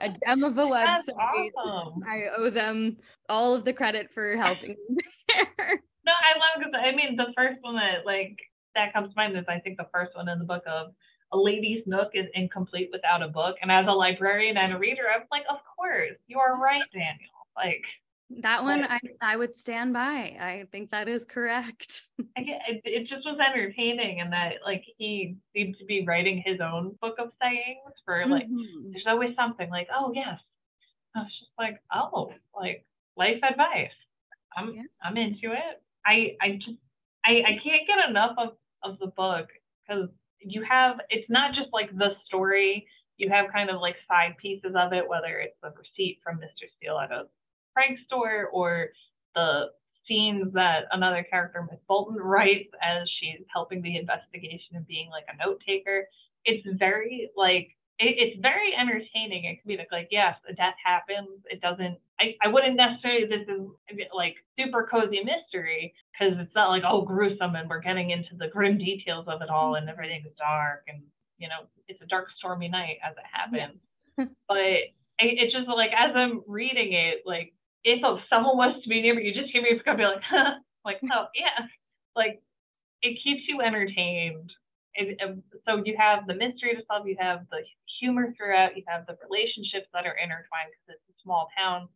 a 0.00 0.14
gem 0.24 0.44
of 0.44 0.58
a 0.58 0.62
website. 0.62 1.50
awesome. 1.58 2.02
I 2.08 2.24
owe 2.36 2.50
them 2.50 2.98
all 3.28 3.54
of 3.54 3.64
the 3.64 3.72
credit 3.72 4.10
for 4.12 4.36
helping 4.36 4.76
me 4.88 4.96
there. 5.28 5.82
No, 6.04 6.12
I 6.12 6.38
love 6.38 6.58
because 6.58 6.72
I 6.74 6.94
mean 6.94 7.16
the 7.16 7.32
first 7.36 7.58
one 7.62 7.76
that 7.76 8.04
like 8.04 8.36
that 8.74 8.92
comes 8.92 9.08
to 9.10 9.14
mind 9.16 9.36
is 9.36 9.44
I 9.48 9.58
think 9.58 9.78
the 9.78 9.88
first 9.92 10.14
one 10.14 10.28
in 10.28 10.38
the 10.38 10.44
book 10.44 10.62
of 10.66 10.92
a 11.32 11.36
lady's 11.36 11.82
nook 11.86 12.10
is 12.14 12.26
incomplete 12.34 12.90
without 12.92 13.22
a 13.22 13.28
book. 13.28 13.56
And 13.62 13.72
as 13.72 13.86
a 13.88 13.92
librarian 13.92 14.56
and 14.56 14.72
a 14.72 14.78
reader, 14.78 15.02
I 15.12 15.18
was 15.18 15.26
like, 15.32 15.42
of 15.50 15.58
course, 15.76 16.16
you 16.28 16.38
are 16.38 16.60
right, 16.60 16.84
Daniel. 16.92 17.34
Like 17.56 17.82
that 18.42 18.62
one 18.64 18.84
I, 18.84 18.98
I 19.20 19.36
would 19.36 19.56
stand 19.56 19.92
by. 19.92 20.36
I 20.40 20.66
think 20.72 20.90
that 20.90 21.08
is 21.08 21.24
correct. 21.24 22.02
It, 22.68 22.82
it 22.84 23.08
just 23.08 23.24
was 23.24 23.38
entertaining 23.38 24.20
and 24.20 24.32
that 24.32 24.54
like 24.64 24.82
he 24.98 25.36
seemed 25.54 25.76
to 25.78 25.84
be 25.84 26.04
writing 26.06 26.42
his 26.44 26.60
own 26.60 26.96
book 27.00 27.14
of 27.18 27.30
sayings 27.40 27.92
for 28.04 28.26
like 28.26 28.46
Mhm. 28.48 28.90
there's 28.92 29.04
always 29.06 29.34
something 29.36 29.70
like, 29.70 29.88
oh 29.94 30.12
yes. 30.14 30.38
I 31.14 31.20
was 31.20 31.32
just 31.38 31.52
like, 31.58 31.80
oh, 31.94 32.32
like 32.54 32.84
life 33.16 33.40
advice. 33.48 33.92
I'm 34.56 34.74
Yeah. 34.74 34.82
I'm 35.02 35.16
into 35.16 35.52
it. 35.52 35.82
I 36.04 36.36
I 36.40 36.52
just 36.56 36.78
I, 37.24 37.42
I 37.46 37.52
can't 37.62 37.86
get 37.86 38.08
enough 38.08 38.34
of, 38.38 38.56
of 38.82 38.98
the 38.98 39.08
book 39.08 39.48
because 39.86 40.08
you 40.40 40.62
have 40.68 40.98
it's 41.08 41.28
not 41.30 41.54
just 41.54 41.68
like 41.72 41.90
the 41.96 42.10
story, 42.26 42.86
you 43.16 43.30
have 43.30 43.52
kind 43.52 43.70
of 43.70 43.80
like 43.80 43.96
side 44.08 44.36
pieces 44.42 44.74
of 44.76 44.92
it, 44.92 45.08
whether 45.08 45.38
it's 45.38 45.56
the 45.62 45.70
receipt 45.70 46.18
from 46.24 46.38
Mr. 46.38 46.68
Steele 46.76 46.98
at 47.76 47.86
prank 47.86 47.98
store 48.06 48.48
or 48.52 48.88
the 49.34 49.66
scenes 50.08 50.52
that 50.54 50.84
another 50.92 51.26
character, 51.28 51.66
Miss 51.70 51.80
Bolton, 51.88 52.16
writes 52.16 52.70
as 52.82 53.08
she's 53.20 53.44
helping 53.52 53.82
the 53.82 53.96
investigation 53.96 54.76
and 54.76 54.86
being 54.86 55.10
like 55.10 55.24
a 55.28 55.36
note 55.36 55.62
taker. 55.66 56.08
It's 56.44 56.66
very 56.78 57.30
like 57.36 57.76
it, 57.98 58.14
it's 58.18 58.40
very 58.40 58.74
entertaining 58.78 59.46
and 59.46 59.56
comedic. 59.58 59.86
Like, 59.90 60.08
yes, 60.10 60.36
a 60.48 60.54
death 60.54 60.76
happens. 60.84 61.40
It 61.50 61.60
doesn't. 61.60 61.98
I, 62.20 62.34
I 62.42 62.48
wouldn't 62.48 62.76
necessarily. 62.76 63.26
This 63.26 63.48
is 63.48 63.66
like 64.14 64.36
super 64.58 64.88
cozy 64.90 65.20
mystery 65.24 65.94
because 66.12 66.34
it's 66.38 66.54
not 66.54 66.70
like 66.70 66.82
oh 66.86 67.02
gruesome 67.02 67.54
and 67.56 67.68
we're 67.68 67.80
getting 67.80 68.10
into 68.10 68.36
the 68.38 68.48
grim 68.48 68.78
details 68.78 69.26
of 69.28 69.42
it 69.42 69.50
all 69.50 69.74
and 69.74 69.88
everything's 69.88 70.32
dark 70.38 70.84
and 70.88 71.02
you 71.38 71.48
know 71.48 71.68
it's 71.88 72.00
a 72.02 72.06
dark 72.06 72.28
stormy 72.38 72.68
night 72.68 72.98
as 73.04 73.14
it 73.16 73.24
happens. 73.30 73.80
but 74.48 74.56
it, 74.58 74.92
it's 75.18 75.52
just 75.52 75.68
like 75.68 75.90
as 75.90 76.14
I'm 76.14 76.42
reading 76.46 76.92
it, 76.92 77.22
like 77.26 77.52
if 77.86 78.02
someone 78.28 78.56
was 78.56 78.82
to 78.82 78.88
be 78.88 79.00
near 79.00 79.14
me, 79.14 79.22
you 79.22 79.32
just 79.32 79.52
hear 79.52 79.62
me 79.62 79.70
It's 79.70 79.82
gonna 79.82 79.98
be 79.98 80.04
like, 80.04 80.22
huh, 80.28 80.58
like 80.84 80.98
oh 81.12 81.26
yeah, 81.34 81.66
like 82.16 82.42
it 83.02 83.18
keeps 83.22 83.42
you 83.48 83.60
entertained. 83.62 84.50
Um, 85.22 85.42
so 85.68 85.82
you 85.84 85.94
have 85.98 86.26
the 86.26 86.34
mystery 86.34 86.74
to 86.74 86.82
solve, 86.90 87.06
you 87.06 87.16
have 87.20 87.46
the 87.50 87.58
humor 88.00 88.34
throughout, 88.36 88.76
you 88.76 88.82
have 88.88 89.06
the 89.06 89.16
relationships 89.28 89.86
that 89.92 90.06
are 90.06 90.16
intertwined 90.16 90.72
because 90.72 90.96
it's 90.98 91.16
a 91.18 91.22
small 91.22 91.48
town 91.56 91.88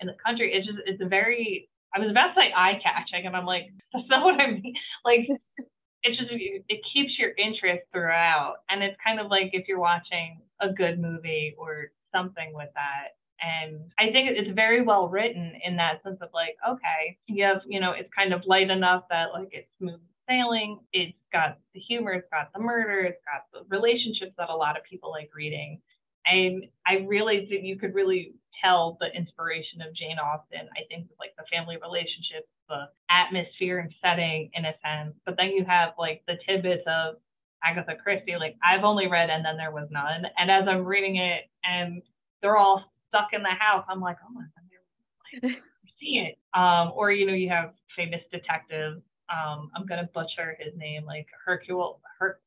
in 0.00 0.06
the 0.06 0.14
country. 0.24 0.52
It's 0.54 0.66
just 0.66 0.78
it's 0.86 1.02
a 1.02 1.08
very 1.08 1.68
I 1.94 2.00
was 2.00 2.10
about 2.10 2.28
to 2.28 2.34
say 2.40 2.52
eye 2.56 2.80
catching, 2.82 3.26
and 3.26 3.36
I'm 3.36 3.46
like 3.46 3.68
that's 3.92 4.08
not 4.08 4.24
what 4.24 4.40
I 4.40 4.50
mean. 4.50 4.74
Like 5.04 5.28
it 6.04 6.18
just 6.18 6.30
it 6.32 6.80
keeps 6.92 7.18
your 7.18 7.32
interest 7.36 7.84
throughout, 7.92 8.56
and 8.70 8.82
it's 8.82 8.96
kind 9.04 9.20
of 9.20 9.28
like 9.30 9.50
if 9.52 9.68
you're 9.68 9.80
watching 9.80 10.40
a 10.60 10.72
good 10.72 10.98
movie 10.98 11.54
or 11.58 11.92
something 12.14 12.54
with 12.54 12.70
that. 12.74 13.16
And 13.40 13.90
I 13.98 14.12
think 14.12 14.30
it's 14.30 14.54
very 14.54 14.82
well 14.82 15.08
written 15.08 15.52
in 15.64 15.76
that 15.76 16.02
sense 16.02 16.18
of 16.20 16.28
like, 16.32 16.56
okay, 16.68 17.18
you 17.26 17.44
have, 17.44 17.62
you 17.66 17.80
know, 17.80 17.92
it's 17.92 18.08
kind 18.14 18.32
of 18.32 18.42
light 18.46 18.70
enough 18.70 19.04
that 19.10 19.32
like 19.32 19.48
it's 19.52 19.68
smooth 19.78 20.00
sailing. 20.28 20.80
It's 20.92 21.16
got 21.32 21.58
the 21.74 21.80
humor, 21.80 22.12
it's 22.12 22.28
got 22.30 22.52
the 22.54 22.60
murder, 22.60 23.00
it's 23.00 23.20
got 23.24 23.44
the 23.52 23.66
relationships 23.74 24.32
that 24.38 24.48
a 24.48 24.56
lot 24.56 24.76
of 24.76 24.84
people 24.84 25.10
like 25.10 25.30
reading. 25.34 25.80
And 26.26 26.64
I 26.86 27.04
really 27.06 27.46
think 27.48 27.64
you 27.64 27.76
could 27.76 27.94
really 27.94 28.34
tell 28.62 28.96
the 29.00 29.08
inspiration 29.14 29.82
of 29.82 29.94
Jane 29.94 30.16
Austen. 30.18 30.68
I 30.72 30.86
think 30.88 31.08
like 31.18 31.34
the 31.36 31.44
family 31.52 31.76
relationships, 31.76 32.48
the 32.68 32.88
atmosphere 33.10 33.78
and 33.80 33.92
setting 34.00 34.50
in 34.54 34.64
a 34.64 34.72
sense. 34.80 35.14
But 35.26 35.36
then 35.36 35.50
you 35.50 35.64
have 35.66 35.90
like 35.98 36.22
the 36.26 36.38
tidbits 36.46 36.84
of 36.86 37.16
Agatha 37.62 37.94
Christie. 38.02 38.36
Like 38.38 38.56
I've 38.64 38.84
only 38.84 39.08
read 39.08 39.28
And 39.28 39.44
Then 39.44 39.58
There 39.58 39.70
Was 39.70 39.88
None. 39.90 40.24
And 40.38 40.50
as 40.50 40.64
I'm 40.66 40.84
reading 40.84 41.16
it 41.16 41.50
and 41.62 42.00
they're 42.40 42.56
all 42.56 42.84
stuck 43.14 43.28
in 43.32 43.42
the 43.42 43.48
house, 43.48 43.84
I'm 43.88 44.00
like, 44.00 44.16
oh 44.26 44.32
my 44.32 44.42
God, 44.42 45.42
like, 45.42 45.62
see 46.00 46.26
it. 46.26 46.38
Um, 46.58 46.92
or 46.94 47.12
you 47.12 47.26
know, 47.26 47.32
you 47.32 47.48
have 47.48 47.72
famous 47.96 48.20
detectives. 48.32 49.02
Um, 49.30 49.70
I'm 49.74 49.86
gonna 49.86 50.08
butcher 50.12 50.56
his 50.58 50.74
name, 50.76 51.04
like 51.04 51.26
Hercule 51.44 52.00
Her 52.18 52.40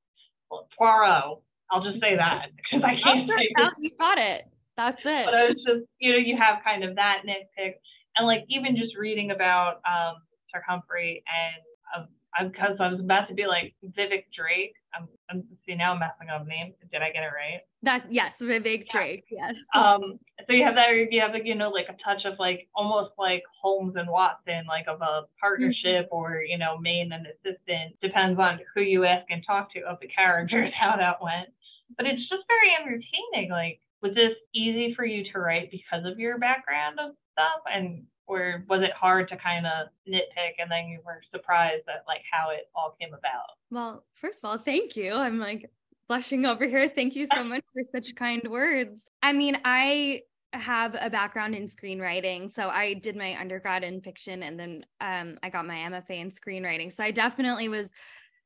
Poirot. 0.77 1.39
I'll 1.71 1.83
just 1.83 1.99
say 2.01 2.15
that 2.15 2.47
because 2.55 2.83
I 2.83 2.99
can't 3.01 3.27
say 3.27 3.49
you 3.79 3.91
got 3.97 4.17
it. 4.17 4.47
That's 4.75 5.05
it. 5.05 5.25
but 5.25 5.33
I 5.33 5.47
was 5.47 5.57
just, 5.65 5.89
you 5.99 6.11
know, 6.11 6.19
you 6.19 6.37
have 6.37 6.63
kind 6.63 6.83
of 6.83 6.95
that 6.95 7.23
nitpick, 7.25 7.73
and 8.15 8.27
like 8.27 8.45
even 8.49 8.75
just 8.75 8.95
reading 8.95 9.31
about 9.31 9.81
um, 9.89 10.17
Sir 10.53 10.61
Humphrey 10.67 11.23
and 11.27 12.03
um, 12.03 12.07
because 12.41 12.77
I 12.79 12.89
was 12.89 12.99
about 12.99 13.27
to 13.27 13.33
be 13.33 13.45
like 13.45 13.73
Vivek 13.83 14.25
Drake. 14.35 14.73
I'm, 14.93 15.07
I'm 15.29 15.43
see 15.65 15.75
now 15.75 15.93
I'm 15.93 15.99
messing 15.99 16.29
up 16.29 16.47
name. 16.47 16.73
Did 16.91 17.01
I 17.01 17.11
get 17.11 17.23
it 17.23 17.33
right? 17.35 17.61
That 17.83 18.05
yes, 18.11 18.37
Vivek 18.41 18.89
Drake. 18.89 19.25
Yes. 19.29 19.55
Um, 19.75 20.19
so 20.45 20.53
you 20.53 20.63
have 20.63 20.75
that, 20.75 20.89
you 21.11 21.21
have 21.21 21.31
like 21.31 21.45
you 21.45 21.55
know 21.55 21.69
like 21.69 21.87
a 21.89 21.97
touch 22.03 22.25
of 22.25 22.39
like 22.39 22.67
almost 22.75 23.11
like 23.17 23.43
Holmes 23.61 23.95
and 23.95 24.09
Watson, 24.09 24.65
like 24.67 24.87
of 24.87 25.01
a 25.01 25.23
partnership 25.39 26.07
or 26.11 26.41
you 26.47 26.57
know 26.57 26.77
main 26.79 27.11
and 27.11 27.27
assistant. 27.27 27.99
Depends 28.01 28.39
on 28.39 28.59
who 28.73 28.81
you 28.81 29.05
ask 29.05 29.25
and 29.29 29.43
talk 29.45 29.73
to 29.73 29.81
of 29.81 29.97
the 30.01 30.07
characters 30.07 30.71
how 30.79 30.95
that 30.97 31.21
went. 31.21 31.49
But 31.95 32.05
it's 32.05 32.27
just 32.29 32.43
very 32.47 32.71
entertaining. 32.79 33.51
Like, 33.51 33.79
was 34.01 34.13
this 34.13 34.35
easy 34.53 34.93
for 34.95 35.05
you 35.05 35.23
to 35.31 35.39
write 35.39 35.71
because 35.71 36.05
of 36.05 36.19
your 36.19 36.37
background 36.37 36.99
of 36.99 37.15
stuff 37.33 37.61
and 37.73 38.03
or 38.27 38.63
was 38.69 38.81
it 38.81 38.91
hard 38.91 39.29
to 39.29 39.37
kind 39.37 39.65
of 39.65 39.87
nitpick 40.07 40.53
and 40.59 40.69
then 40.69 40.87
you 40.87 40.99
were 41.05 41.21
surprised 41.31 41.83
at 41.87 42.03
like 42.07 42.21
how 42.29 42.49
it 42.49 42.69
all 42.75 42.95
came 42.99 43.13
about 43.13 43.55
Well, 43.71 44.05
first 44.15 44.39
of 44.43 44.49
all, 44.49 44.57
thank 44.57 44.95
you. 44.95 45.13
I'm 45.13 45.39
like 45.39 45.71
blushing 46.07 46.45
over 46.45 46.65
here. 46.65 46.87
Thank 46.89 47.15
you 47.15 47.27
so 47.33 47.43
much 47.43 47.63
for 47.73 47.83
such 47.91 48.15
kind 48.15 48.47
words. 48.49 49.03
I 49.21 49.33
mean, 49.33 49.57
I 49.65 50.21
have 50.53 50.95
a 50.99 51.09
background 51.09 51.55
in 51.55 51.67
screenwriting. 51.67 52.49
So 52.49 52.69
I 52.69 52.93
did 52.93 53.15
my 53.15 53.37
undergrad 53.39 53.83
in 53.83 54.01
fiction 54.01 54.43
and 54.43 54.59
then 54.59 54.85
um, 55.01 55.37
I 55.43 55.49
got 55.49 55.65
my 55.65 55.75
MFA 55.75 56.21
in 56.21 56.31
screenwriting. 56.31 56.91
So 56.91 57.03
I 57.03 57.11
definitely 57.11 57.69
was 57.69 57.91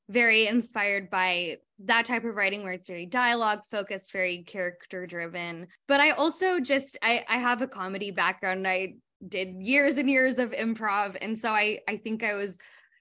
very 0.10 0.48
inspired 0.48 1.10
by 1.10 1.58
that 1.86 2.06
type 2.06 2.26
of 2.26 2.36
writing 2.36 2.64
where 2.64 2.74
it's 2.74 2.88
very 2.88 3.06
dialogue 3.06 3.62
focused, 3.70 4.12
very 4.12 4.44
character 4.44 5.06
driven. 5.06 5.68
But 5.88 6.00
I 6.00 6.12
also 6.12 6.60
just 6.60 6.98
I, 7.02 7.24
I 7.30 7.38
have 7.38 7.62
a 7.62 7.68
comedy 7.68 8.12
background. 8.12 8.68
I 8.68 8.96
did 9.28 9.56
years 9.62 9.98
and 9.98 10.10
years 10.10 10.38
of 10.38 10.52
improv. 10.52 11.18
And 11.22 11.38
so 11.38 11.50
I 11.50 11.80
I 11.88 11.98
think 11.98 12.24
I 12.24 12.34
was 12.34 12.58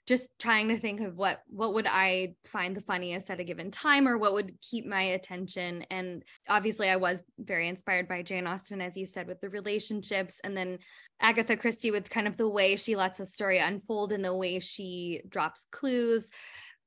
just 0.06 0.30
trying 0.40 0.68
to 0.68 0.78
think 0.78 1.00
of 1.00 1.16
what 1.16 1.42
what 1.48 1.74
would 1.74 1.87
I 1.87 2.35
find 2.44 2.74
the 2.74 2.80
funniest 2.80 3.30
at 3.30 3.38
a 3.38 3.44
given 3.44 3.70
time 3.70 4.09
or 4.09 4.18
what 4.18 4.33
would 4.33 4.61
keep 4.61 4.87
my 4.87 5.02
attention. 5.02 5.85
And 5.90 6.24
obviously 6.48 6.88
I 6.88 6.96
was 6.96 7.20
very 7.38 7.68
inspired 7.68 8.09
by 8.09 8.22
Jane 8.22 8.46
Austen 8.46 8.80
as 8.80 8.96
you 8.96 9.06
said 9.06 9.28
with 9.28 9.40
the 9.40 9.50
relationships. 9.50 10.40
And 10.42 10.56
then 10.56 10.78
Agatha 11.20 11.56
Christie 11.56 11.90
with 11.90 12.11
kind 12.11 12.26
of 12.26 12.37
the 12.37 12.48
way 12.48 12.76
she 12.76 12.96
lets 12.96 13.20
a 13.20 13.26
story 13.26 13.59
unfold 13.59 14.12
and 14.12 14.24
the 14.24 14.35
way 14.35 14.59
she 14.59 15.22
drops 15.28 15.66
clues 15.70 16.28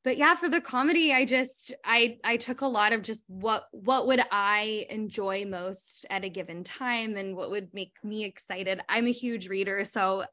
but 0.03 0.17
yeah 0.17 0.35
for 0.35 0.49
the 0.49 0.61
comedy 0.61 1.13
i 1.13 1.25
just 1.25 1.73
i 1.85 2.17
i 2.23 2.37
took 2.37 2.61
a 2.61 2.67
lot 2.67 2.93
of 2.93 3.01
just 3.01 3.23
what 3.27 3.65
what 3.71 4.07
would 4.07 4.21
i 4.31 4.85
enjoy 4.89 5.45
most 5.45 6.05
at 6.09 6.23
a 6.23 6.29
given 6.29 6.63
time 6.63 7.15
and 7.15 7.35
what 7.35 7.49
would 7.49 7.73
make 7.73 7.93
me 8.03 8.23
excited. 8.23 8.81
I'm 8.89 9.07
a 9.07 9.11
huge 9.11 9.47
reader 9.47 9.85
so 9.85 10.25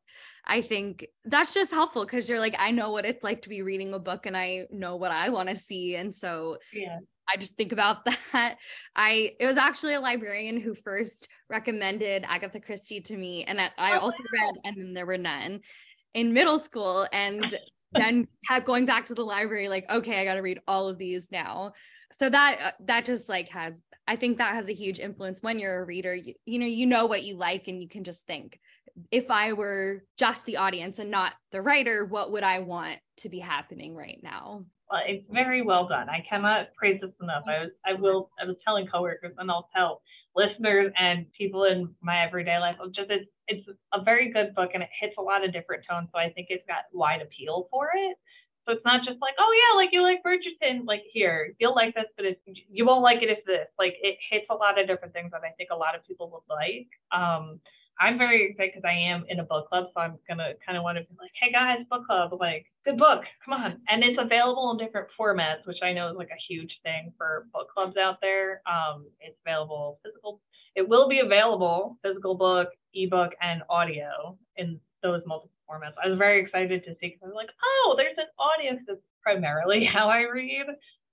i 0.46 0.62
think 0.62 1.06
that's 1.24 1.52
just 1.52 1.70
helpful 1.70 2.04
because 2.04 2.28
you're 2.28 2.40
like 2.40 2.56
i 2.59 2.70
know 2.70 2.90
what 2.90 3.04
it's 3.04 3.24
like 3.24 3.42
to 3.42 3.48
be 3.48 3.62
reading 3.62 3.94
a 3.94 3.98
book 3.98 4.26
and 4.26 4.37
i 4.37 4.66
know 4.70 4.96
what 4.96 5.11
i 5.11 5.28
want 5.28 5.48
to 5.48 5.56
see 5.56 5.96
and 5.96 6.14
so 6.14 6.59
yeah. 6.72 6.98
I 7.33 7.37
just 7.37 7.56
think 7.56 7.70
about 7.70 8.04
that. 8.33 8.56
I 8.96 9.37
it 9.38 9.46
was 9.46 9.56
actually 9.56 9.94
a 9.94 10.00
librarian 10.00 10.61
who 10.61 10.74
first 10.74 11.28
recommended 11.48 12.24
Agatha 12.26 12.59
Christie 12.59 13.00
to 13.02 13.16
me, 13.16 13.44
and 13.44 13.61
I, 13.61 13.70
I 13.78 13.96
Oh, 13.96 14.00
also 14.00 14.22
read 14.33 14.54
And 14.64 14.76
Then 14.76 14.94
There 14.94 15.06
Were 15.06 15.16
None 15.16 15.61
in 16.12 16.33
middle 16.33 16.59
school, 16.59 17.06
and 17.12 17.42
then 17.92 18.29
kept 18.48 18.66
going 18.66 18.87
back 18.87 19.07
to 19.07 19.14
the 19.14 19.24
library, 19.24 19.68
like, 19.68 19.90
okay, 19.90 20.20
I 20.20 20.24
got 20.24 20.35
to 20.35 20.42
read 20.42 20.61
all 20.66 20.88
of 20.88 20.98
these 20.98 21.31
now. 21.31 21.72
So 22.18 22.29
that 22.29 22.59
uh, 22.61 22.70
that 22.87 23.05
just 23.05 23.29
like 23.29 23.48
has, 23.50 23.81
I 24.07 24.16
think 24.16 24.38
that 24.38 24.55
has 24.55 24.68
a 24.68 24.74
huge 24.74 24.98
influence 24.98 25.42
when 25.42 25.59
you're 25.59 25.81
a 25.81 25.85
reader. 25.85 26.14
You, 26.14 26.35
you 26.44 26.59
know, 26.59 26.66
you 26.66 26.87
know 26.87 27.07
what 27.07 27.22
you 27.22 27.37
like, 27.37 27.68
and 27.68 27.81
you 27.81 27.88
can 27.88 28.05
just 28.05 28.26
think, 28.26 28.59
if 29.11 29.31
I 29.31 29.53
were 29.53 30.05
just 30.18 30.44
the 30.44 30.57
audience 30.57 30.98
and 30.98 31.11
not 31.11 31.35
the 31.53 31.62
writer, 31.62 32.05
what 32.05 32.33
would 32.33 32.42
I 32.42 32.61
want 32.61 32.98
to 33.18 33.29
be 33.29 33.38
happening 33.38 33.94
right 33.94 34.18
now? 34.22 34.64
well, 34.90 35.03
it's 35.07 35.24
very 35.31 35.62
well 35.62 35.87
done. 35.87 36.09
I 36.09 36.24
cannot 36.29 36.74
praise 36.74 37.00
this 37.00 37.12
enough. 37.22 37.44
I 37.46 37.61
was, 37.61 37.70
I 37.87 37.92
will, 37.94 38.31
I 38.42 38.44
was 38.44 38.57
telling 38.64 38.87
coworkers, 38.87 39.35
and 39.38 39.50
I'll 39.50 39.68
tell 39.74 40.03
listeners 40.35 40.92
and 40.98 41.26
people 41.37 41.64
in 41.64 41.94
my 42.03 42.24
everyday 42.24 42.59
life. 42.59 42.76
Of 42.83 42.92
just 42.92 43.11
it's, 43.11 43.31
it's 43.50 43.68
a 43.92 44.02
very 44.02 44.32
good 44.32 44.54
book, 44.54 44.70
and 44.74 44.82
it 44.82 44.88
hits 45.00 45.14
a 45.18 45.22
lot 45.22 45.44
of 45.44 45.52
different 45.52 45.84
tones. 45.88 46.08
So 46.12 46.18
I 46.18 46.30
think 46.30 46.46
it's 46.50 46.64
got 46.66 46.84
wide 46.92 47.20
appeal 47.22 47.68
for 47.70 47.90
it. 47.94 48.16
So 48.66 48.74
it's 48.74 48.84
not 48.84 49.00
just 49.04 49.20
like, 49.20 49.34
oh 49.38 49.52
yeah, 49.52 49.76
like 49.76 49.90
you 49.92 50.02
like 50.02 50.22
Bridgerton, 50.22 50.86
like 50.86 51.02
here 51.12 51.54
you'll 51.58 51.74
like 51.74 51.94
this, 51.94 52.04
but 52.16 52.26
it's 52.26 52.40
you 52.70 52.84
won't 52.84 53.02
like 53.02 53.22
it 53.22 53.30
if 53.30 53.44
this. 53.44 53.66
Like 53.78 53.94
it 54.02 54.16
hits 54.30 54.46
a 54.50 54.54
lot 54.54 54.78
of 54.78 54.86
different 54.86 55.14
things 55.14 55.32
that 55.32 55.42
I 55.44 55.50
think 55.56 55.70
a 55.72 55.76
lot 55.76 55.94
of 55.94 56.06
people 56.06 56.30
would 56.30 56.54
like. 56.54 56.88
Um, 57.10 57.60
I'm 58.00 58.16
very 58.16 58.50
excited 58.50 58.72
because 58.74 58.88
I 58.88 58.96
am 58.96 59.24
in 59.28 59.40
a 59.40 59.44
book 59.44 59.68
club, 59.68 59.86
so 59.92 60.00
I'm 60.00 60.18
gonna 60.28 60.52
kind 60.64 60.78
of 60.78 60.84
want 60.84 60.98
to 60.98 61.04
be 61.04 61.16
like, 61.20 61.32
hey 61.40 61.52
guys, 61.52 61.84
book 61.90 62.06
club, 62.06 62.32
like 62.38 62.66
good 62.84 62.96
book, 62.96 63.24
come 63.44 63.54
on, 63.54 63.80
and 63.88 64.02
it's 64.02 64.18
available 64.18 64.70
in 64.70 64.78
different 64.78 65.08
formats, 65.18 65.66
which 65.66 65.76
I 65.82 65.92
know 65.92 66.10
is 66.10 66.16
like 66.16 66.30
a 66.30 66.40
huge 66.48 66.80
thing 66.82 67.12
for 67.18 67.46
book 67.52 67.68
clubs 67.72 67.96
out 67.96 68.18
there. 68.22 68.62
Um, 68.66 69.06
it's 69.20 69.36
available 69.44 70.00
physical. 70.02 70.40
It 70.74 70.88
will 70.88 71.09
be 71.09 71.20
available 71.20 71.98
physical 72.02 72.35
book, 72.35 72.68
ebook, 72.94 73.33
and 73.42 73.62
audio 73.68 74.37
in 74.56 74.80
those 75.02 75.22
multiple 75.26 75.50
formats. 75.68 75.94
I 76.02 76.09
was 76.09 76.18
very 76.18 76.40
excited 76.40 76.85
to 76.85 76.90
see 77.00 77.09
because 77.09 77.20
I 77.22 77.26
was 77.26 77.35
like, 77.35 77.50
oh, 77.62 77.94
there's 77.96 78.16
an 78.18 78.26
audience 78.38 78.83
that's 78.87 79.00
primarily 79.22 79.85
how 79.92 80.09
I 80.09 80.22
read, 80.22 80.66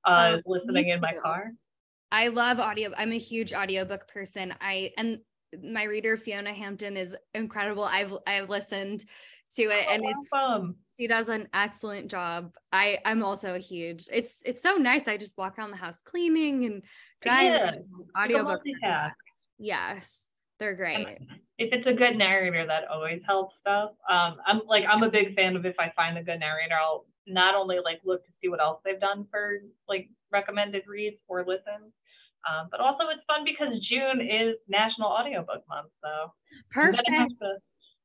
uh, 0.06 0.38
Oh, 0.38 0.42
listening 0.46 0.90
in 0.90 1.00
my 1.02 1.14
car. 1.22 1.52
I 2.12 2.30
love 2.30 2.60
audio. 2.60 2.92
I'm 2.98 3.12
a 3.12 3.18
huge 3.18 3.54
audiobook 3.54 4.08
person. 4.08 4.54
I 4.62 4.92
and 4.98 5.20
my 5.62 5.84
reader 5.84 6.18
Fiona 6.18 6.54
Hampton 6.54 6.96
is 6.96 7.16
incredible. 7.34 7.84
I've 7.84 8.14
I've 8.26 8.50
listened 8.50 9.04
to 9.56 9.64
it 9.64 9.86
and 9.90 10.04
Oh, 10.06 10.10
it's 10.10 10.30
awesome. 10.34 10.76
she 11.00 11.08
does 11.08 11.30
an 11.30 11.48
excellent 11.54 12.10
job. 12.10 12.54
I 12.72 13.00
I'm 13.04 13.24
also 13.24 13.56
a 13.56 13.60
huge. 13.60 14.08
It's 14.12 14.42
it's 14.46 14.62
so 14.62 14.76
nice. 14.76 15.08
I 15.08 15.18
just 15.18 15.38
walk 15.38 15.58
around 15.58 15.72
the 15.72 15.78
house 15.78 15.98
cleaning 16.06 16.66
and 16.66 16.84
driving. 17.22 17.86
Yeah, 18.16 18.26
Audiobooks. 18.26 18.62
It's 19.60 19.68
a 19.68 19.76
are 19.76 19.88
multitask. 19.88 19.98
great. 19.98 20.08
Yes, 20.08 20.26
they're 20.60 20.76
great. 20.76 21.08
if 21.58 21.74
it's 21.74 21.88
a 21.88 21.94
good 21.94 22.18
narrator, 22.18 22.66
that 22.68 22.88
always 22.88 23.22
helps 23.26 23.56
stuff. 23.62 23.92
Um, 24.10 24.38
I'm 24.46 24.62
like 24.68 24.84
I'm 24.90 25.04
a 25.04 25.10
big 25.12 25.36
fan 25.36 25.56
of 25.56 25.66
if 25.66 25.76
I 25.80 25.92
find 25.96 26.18
a 26.18 26.24
good 26.24 26.40
narrator, 26.40 26.76
I'll 26.76 27.06
not 27.28 27.56
only 27.56 27.78
like 27.84 28.00
look 28.06 28.26
to 28.26 28.32
see 28.42 28.48
what 28.48 28.62
else 28.62 28.82
they've 28.86 29.00
done 29.00 29.28
for 29.32 29.60
like 29.88 30.10
recommended 30.32 30.84
reads 30.88 31.18
or 31.28 31.40
listens, 31.46 31.92
um, 32.50 32.68
but 32.72 32.80
also 32.80 33.06
it's 33.10 33.24
fun 33.28 33.44
because 33.46 33.74
June 33.90 34.22
is 34.22 34.56
National 34.68 35.10
Audiobook 35.10 35.68
Month, 35.68 35.90
so 36.04 36.10
I'm 36.10 36.32
Perfect. 36.72 37.10
gonna 37.10 37.28
to 37.30 37.58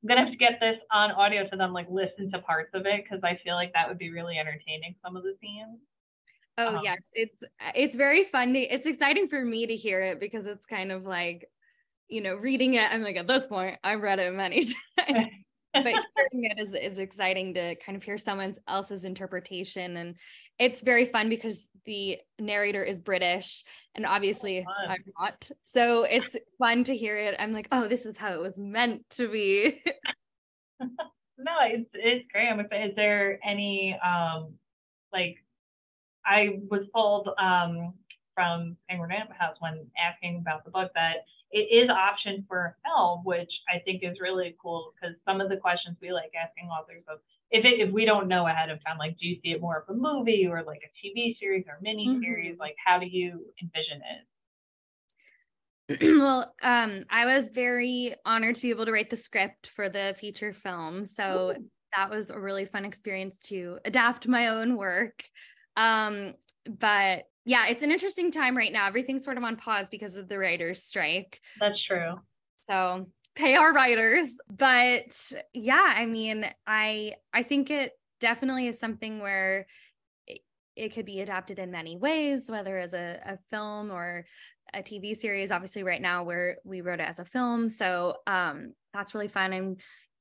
I'm 0.03 0.09
gonna 0.09 0.21
have 0.25 0.31
to 0.33 0.37
get 0.37 0.59
this 0.61 0.79
on 0.93 1.13
audio 1.13 1.49
to 1.49 1.57
then 1.57 1.73
like 1.73 1.87
listen 1.91 2.31
to 2.33 2.39
parts 2.41 2.71
of 2.75 2.87
it 2.87 3.05
because 3.05 3.23
I 3.23 3.39
feel 3.45 3.55
like 3.55 3.73
that 3.75 3.89
would 3.89 3.99
be 3.99 4.11
really 4.11 4.39
entertaining. 4.39 4.97
Some 5.05 5.17
of 5.17 5.23
the 5.23 5.37
scenes. 5.41 5.79
Oh 6.59 6.77
Um, 6.77 6.85
yes, 6.85 6.99
it's 7.13 7.43
it's 7.75 7.97
very 7.97 8.25
fun. 8.25 8.53
To, 8.53 8.61
it's 8.61 8.87
exciting 8.87 9.29
for 9.29 9.43
me 9.43 9.67
to 9.67 9.77
hear 9.77 10.03
it 10.03 10.21
because 10.21 10.47
it's 10.47 10.67
kind 10.67 10.93
of 10.93 11.05
like, 11.05 11.49
you 12.09 12.21
know, 12.21 12.35
reading 12.35 12.75
it. 12.75 12.93
I'm 12.93 13.03
like 13.03 13.17
at 13.17 13.27
this 13.27 13.47
point, 13.47 13.79
I've 13.83 14.01
read 14.03 14.19
it 14.19 14.33
many 14.35 14.65
times, 14.99 15.29
but 15.73 15.85
hearing 15.85 16.45
it 16.45 16.59
is 16.59 16.75
is 16.75 16.99
exciting 16.99 17.55
to 17.55 17.75
kind 17.77 17.97
of 17.97 18.03
hear 18.03 18.19
someone 18.19 18.55
else's 18.69 19.05
interpretation, 19.05 19.97
and 19.97 20.17
it's 20.59 20.83
very 20.83 21.07
fun 21.07 21.29
because 21.31 21.71
the 21.87 22.19
narrator 22.39 22.85
is 22.85 23.01
British, 23.01 23.65
and 23.95 24.05
obviously 24.05 24.63
fun. 24.63 24.91
I'm 24.91 25.05
not. 25.19 25.51
So 25.63 26.05
it's 26.05 26.37
fun 26.59 26.85
to 26.85 26.97
hear 26.97 27.17
it. 27.19 27.35
I'm 27.39 27.53
like, 27.53 27.69
oh, 27.73 27.89
this 27.89 28.05
is 28.05 28.17
how 28.17 28.35
it 28.35 28.41
was 28.41 28.59
meant 28.59 29.09
to 29.11 29.31
be. 29.31 29.83
No, 31.39 31.53
it's 31.63 31.91
it's 31.95 32.31
great. 32.31 32.49
I'm 32.49 32.61
excited. 32.61 32.91
Is 32.91 32.97
there 32.97 33.39
any 33.45 33.99
um 34.05 34.55
like 35.13 35.37
I 36.27 36.61
was 36.71 36.83
told 36.95 37.29
um 37.39 37.95
from 38.35 38.77
Penguin 38.89 39.11
Random 39.11 39.35
House 39.39 39.57
when 39.61 39.87
asking 40.03 40.39
about 40.39 40.65
the 40.65 40.71
book 40.71 40.91
that 40.95 41.27
it 41.51 41.69
is 41.71 41.91
option 41.91 42.47
for 42.49 42.65
a 42.65 42.75
film, 42.83 43.25
which 43.25 43.51
I 43.69 43.79
think 43.81 44.03
is 44.03 44.17
really 44.21 44.57
cool 44.61 44.95
because 44.95 45.15
some 45.27 45.43
of 45.43 45.51
the 45.51 45.59
questions 45.59 45.99
we 46.01 46.11
like 46.13 46.33
asking 46.35 46.69
authors 46.69 47.05
of 47.09 47.19
if 47.51 47.67
it, 47.67 47.81
if 47.87 47.93
we 47.93 48.07
don't 48.07 48.29
know 48.29 48.47
ahead 48.47 48.71
of 48.71 48.83
time, 48.85 48.97
like 48.99 49.19
do 49.19 49.27
you 49.27 49.37
see 49.43 49.51
it 49.51 49.61
more 49.61 49.85
of 49.87 49.95
a 49.95 49.99
movie 49.99 50.47
or 50.51 50.63
like 50.63 50.81
a 50.83 51.07
TV 51.07 51.37
series 51.39 51.67
or 51.69 51.79
mini 51.83 52.19
series? 52.23 52.57
Mhm. 52.57 52.59
Like 52.59 52.77
how 52.85 52.99
do 52.99 53.07
you 53.07 53.45
envision 53.61 54.01
it? 54.09 54.27
well, 56.01 56.55
um, 56.63 57.05
I 57.11 57.27
was 57.27 57.51
very 57.51 58.15
honored 58.25 58.55
to 58.57 58.63
be 58.63 58.71
able 58.71 58.87
to 58.87 58.93
write 58.93 59.11
the 59.11 59.17
script 59.17 59.67
for 59.67 59.89
the 59.89 60.15
feature 60.19 60.53
film. 60.53 61.05
So 61.05 61.55
that 61.97 62.09
was 62.09 62.31
a 62.31 62.39
really 62.39 62.65
fun 62.65 62.85
experience 62.85 63.39
to 63.45 63.79
adapt 63.85 64.27
my 64.27 64.49
own 64.49 64.77
work. 64.77 65.25
Um, 65.77 66.35
but 66.79 67.25
yeah, 67.45 67.67
it's 67.69 67.83
an 67.83 67.91
interesting 67.91 68.31
time 68.31 68.57
right 68.57 68.73
now. 68.73 68.87
Everything's 68.87 69.25
sort 69.25 69.37
of 69.37 69.45
on 69.45 69.57
pause 69.57 69.89
because 69.91 70.17
of 70.17 70.29
the 70.29 70.39
writers' 70.39 70.83
strike. 70.83 71.41
That's 71.61 71.83
true. 71.85 72.21
So 72.71 73.09
pay 73.35 73.57
our 73.57 73.73
writers. 73.73 74.37
But 74.51 75.33
yeah, 75.53 75.95
I 75.97 76.07
mean, 76.07 76.47
I 76.67 77.15
I 77.33 77.43
think 77.43 77.71
it 77.71 77.93
definitely 78.21 78.69
is 78.69 78.79
something 78.79 79.19
where 79.19 79.67
it, 80.27 80.41
it 80.77 80.95
could 80.95 81.07
be 81.07 81.21
adapted 81.21 81.59
in 81.59 81.71
many 81.71 81.97
ways, 81.97 82.45
whether 82.49 82.79
as 82.79 82.95
a, 82.95 83.21
a 83.25 83.39
film 83.51 83.91
or 83.91 84.25
a 84.73 84.83
TV 84.83 85.17
series. 85.17 85.51
Obviously, 85.51 85.83
right 85.83 86.01
now 86.01 86.23
where 86.23 86.59
we 86.65 86.81
wrote 86.81 87.01
it 87.01 87.09
as 87.09 87.19
a 87.19 87.25
film. 87.25 87.69
So 87.69 88.17
um 88.27 88.75
that's 88.95 89.15
really 89.15 89.29
fun. 89.29 89.53
I'm 89.53 89.77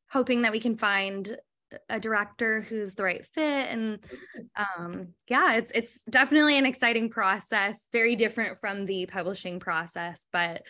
hoping 0.10 0.42
that 0.42 0.52
we 0.52 0.60
can 0.60 0.78
find 0.78 1.38
a 1.90 2.00
director 2.00 2.62
who's 2.62 2.96
the 2.96 3.04
right 3.04 3.26
fit 3.26 3.68
and 3.70 4.00
um 4.58 5.08
yeah 5.28 5.54
it's 5.54 5.72
it's 5.74 6.04
definitely 6.10 6.58
an 6.58 6.66
exciting 6.66 7.10
process 7.10 7.88
very 7.92 8.16
different 8.16 8.58
from 8.58 8.86
the 8.86 9.06
publishing 9.06 9.60
process 9.60 10.26
but 10.34 10.64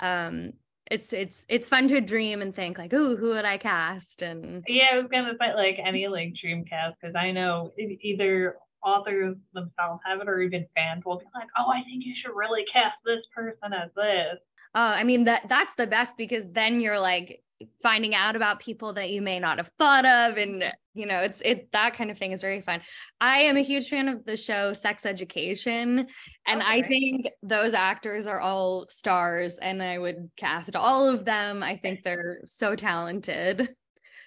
um 0.00 0.52
it's 0.90 1.12
it's 1.12 1.44
it's 1.48 1.68
fun 1.68 1.86
to 1.88 2.00
dream 2.00 2.40
and 2.42 2.54
think 2.54 2.78
like 2.78 2.92
oh 2.94 3.14
who 3.16 3.28
would 3.30 3.44
i 3.44 3.58
cast 3.58 4.22
and 4.22 4.64
Yeah, 4.66 4.84
I 4.94 4.98
was 4.98 5.08
gonna 5.12 5.34
say 5.40 5.54
like 5.54 5.78
any 5.84 6.08
like 6.08 6.32
dream 6.40 6.64
cast 6.64 6.96
because 7.00 7.14
I 7.14 7.30
know 7.30 7.72
either 7.76 8.56
authors 8.84 9.36
themselves 9.52 10.00
have 10.06 10.20
it 10.20 10.28
or 10.28 10.40
even 10.40 10.64
fans 10.76 11.02
will 11.04 11.18
be 11.18 11.24
like, 11.34 11.48
oh, 11.58 11.68
I 11.68 11.82
think 11.82 12.04
you 12.06 12.14
should 12.22 12.34
really 12.34 12.62
cast 12.72 12.94
this 13.04 13.20
person 13.34 13.72
as 13.74 13.90
this. 13.96 14.38
uh, 14.74 14.94
i 14.96 15.04
mean 15.04 15.24
that 15.24 15.48
that's 15.48 15.74
the 15.74 15.86
best 15.86 16.16
because 16.16 16.48
then 16.52 16.80
you're 16.80 16.98
like 17.00 17.42
finding 17.82 18.14
out 18.14 18.36
about 18.36 18.60
people 18.60 18.92
that 18.92 19.10
you 19.10 19.20
may 19.20 19.38
not 19.38 19.58
have 19.58 19.68
thought 19.78 20.04
of 20.04 20.36
and 20.36 20.64
you 20.94 21.06
know 21.06 21.20
it's 21.20 21.40
it 21.40 21.70
that 21.72 21.94
kind 21.94 22.10
of 22.10 22.18
thing 22.18 22.32
is 22.32 22.40
very 22.40 22.60
fun. 22.60 22.80
I 23.20 23.40
am 23.40 23.56
a 23.56 23.62
huge 23.62 23.88
fan 23.88 24.08
of 24.08 24.24
the 24.24 24.36
show 24.36 24.72
sex 24.72 25.04
education 25.04 26.06
and 26.46 26.62
i 26.62 26.82
think 26.82 27.28
those 27.42 27.74
actors 27.74 28.26
are 28.26 28.40
all 28.40 28.86
stars 28.88 29.58
and 29.58 29.82
i 29.82 29.98
would 29.98 30.30
cast 30.36 30.76
all 30.76 31.08
of 31.08 31.24
them. 31.24 31.62
I 31.62 31.76
think 31.76 32.04
they're 32.04 32.42
so 32.46 32.76
talented. 32.76 33.68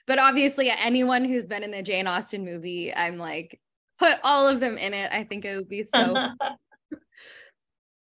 But 0.08 0.20
obviously 0.20 0.70
anyone 0.70 1.24
who's 1.24 1.46
been 1.46 1.64
in 1.64 1.74
a 1.74 1.84
jane 1.84 2.08
austen 2.08 2.44
movie 2.44 2.94
i'm 2.94 3.18
like 3.18 3.60
put 4.02 4.18
all 4.24 4.48
of 4.48 4.60
them 4.60 4.78
in 4.78 4.94
it. 4.96 5.12
I 5.12 5.24
think 5.24 5.46
it 5.46 5.56
would 5.56 5.70
be 5.70 5.84
so 5.84 6.16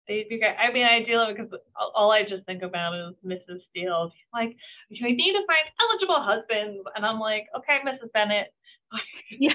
They'd 0.08 0.28
be 0.28 0.38
great. 0.38 0.54
I 0.56 0.72
mean, 0.72 0.84
I 0.84 1.02
do 1.02 1.16
love 1.16 1.30
it 1.30 1.36
because 1.36 1.58
all 1.94 2.12
I 2.12 2.22
just 2.22 2.44
think 2.46 2.62
about 2.62 2.94
is 2.94 3.14
Mrs. 3.24 3.60
Steele. 3.70 4.12
She's 4.14 4.32
like, 4.32 4.56
we 4.90 5.12
need 5.14 5.32
to 5.32 5.46
find 5.46 5.66
eligible 5.80 6.22
husbands, 6.22 6.84
and 6.94 7.04
I'm 7.04 7.18
like, 7.18 7.46
okay, 7.56 7.78
Mrs. 7.84 8.12
Bennet. 8.12 8.52
yeah 9.30 9.54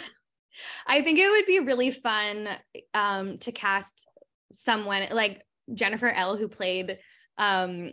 i 0.88 1.02
think 1.02 1.18
it 1.18 1.30
would 1.30 1.46
be 1.46 1.60
really 1.60 1.92
fun 1.92 2.50
um 2.94 3.38
to 3.38 3.52
cast 3.52 4.06
someone 4.52 5.08
like 5.12 5.42
jennifer 5.74 6.12
ehle 6.12 6.38
who 6.38 6.48
played 6.48 7.00
um 7.38 7.92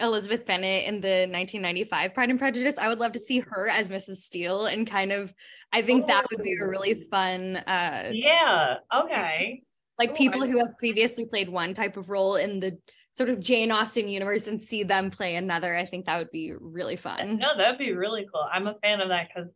elizabeth 0.00 0.44
bennet 0.46 0.84
in 0.86 1.00
the 1.00 1.28
1995 1.30 2.14
pride 2.14 2.30
and 2.30 2.38
prejudice 2.38 2.74
i 2.78 2.88
would 2.88 2.98
love 2.98 3.12
to 3.12 3.20
see 3.20 3.38
her 3.38 3.68
as 3.68 3.88
mrs 3.90 4.16
steele 4.16 4.66
and 4.66 4.90
kind 4.90 5.12
of 5.12 5.32
i 5.72 5.82
think 5.82 6.06
that 6.08 6.26
would 6.30 6.42
be 6.42 6.56
a 6.60 6.66
really 6.66 7.06
fun 7.10 7.56
uh 7.56 8.10
Yeah. 8.12 8.78
Okay. 9.04 9.62
Like 9.98 10.12
Ooh, 10.12 10.14
people 10.14 10.46
who 10.46 10.58
have 10.58 10.78
previously 10.78 11.26
played 11.26 11.48
one 11.48 11.74
type 11.74 11.96
of 11.96 12.08
role 12.08 12.36
in 12.36 12.60
the 12.60 12.78
sort 13.16 13.30
of 13.30 13.40
jane 13.40 13.72
austen 13.72 14.08
universe 14.08 14.46
and 14.46 14.64
see 14.64 14.84
them 14.84 15.10
play 15.10 15.34
another 15.34 15.74
i 15.76 15.84
think 15.84 16.06
that 16.06 16.18
would 16.18 16.30
be 16.30 16.52
really 16.60 16.94
fun 16.94 17.38
No, 17.38 17.48
that'd 17.56 17.76
be 17.76 17.90
really 17.92 18.24
cool. 18.32 18.46
I'm 18.52 18.68
a 18.68 18.76
fan 18.80 19.00
of 19.00 19.08
that 19.08 19.26
because 19.34 19.50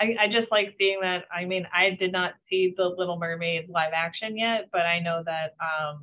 I, 0.00 0.16
I 0.20 0.26
just 0.26 0.50
like 0.50 0.74
seeing 0.76 0.98
that. 1.02 1.22
I 1.32 1.44
mean, 1.44 1.68
I 1.72 1.90
did 1.90 2.10
not 2.10 2.32
see 2.50 2.74
the 2.76 2.86
Little 2.98 3.16
Mermaid 3.16 3.68
live 3.68 3.92
action 3.94 4.36
yet, 4.36 4.62
but 4.72 4.80
I 4.80 4.98
know 4.98 5.22
that 5.24 5.54
um 5.62 6.02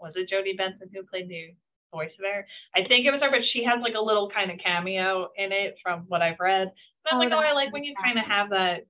was 0.00 0.14
it 0.16 0.30
Jodi 0.30 0.54
Benson 0.56 0.88
who 0.94 1.02
played 1.04 1.28
the 1.28 1.54
voice 1.94 2.10
there? 2.18 2.46
I 2.74 2.88
think 2.88 3.04
it 3.06 3.10
was 3.12 3.20
her, 3.20 3.30
but 3.30 3.42
she 3.52 3.62
has 3.64 3.80
like 3.82 3.94
a 3.94 4.00
little 4.00 4.30
kind 4.30 4.50
of 4.50 4.58
cameo 4.64 5.28
in 5.36 5.52
it 5.52 5.76
from 5.82 6.04
what 6.08 6.22
I've 6.22 6.40
read. 6.40 6.62
And 6.62 6.70
I'm 7.10 7.16
Oh, 7.16 7.18
like, 7.18 7.32
oh, 7.32 7.38
I 7.38 7.52
like 7.52 7.72
when 7.72 7.84
you 7.84 7.94
kind 8.02 8.18
of 8.18 8.24
have 8.24 8.48
that 8.50 8.86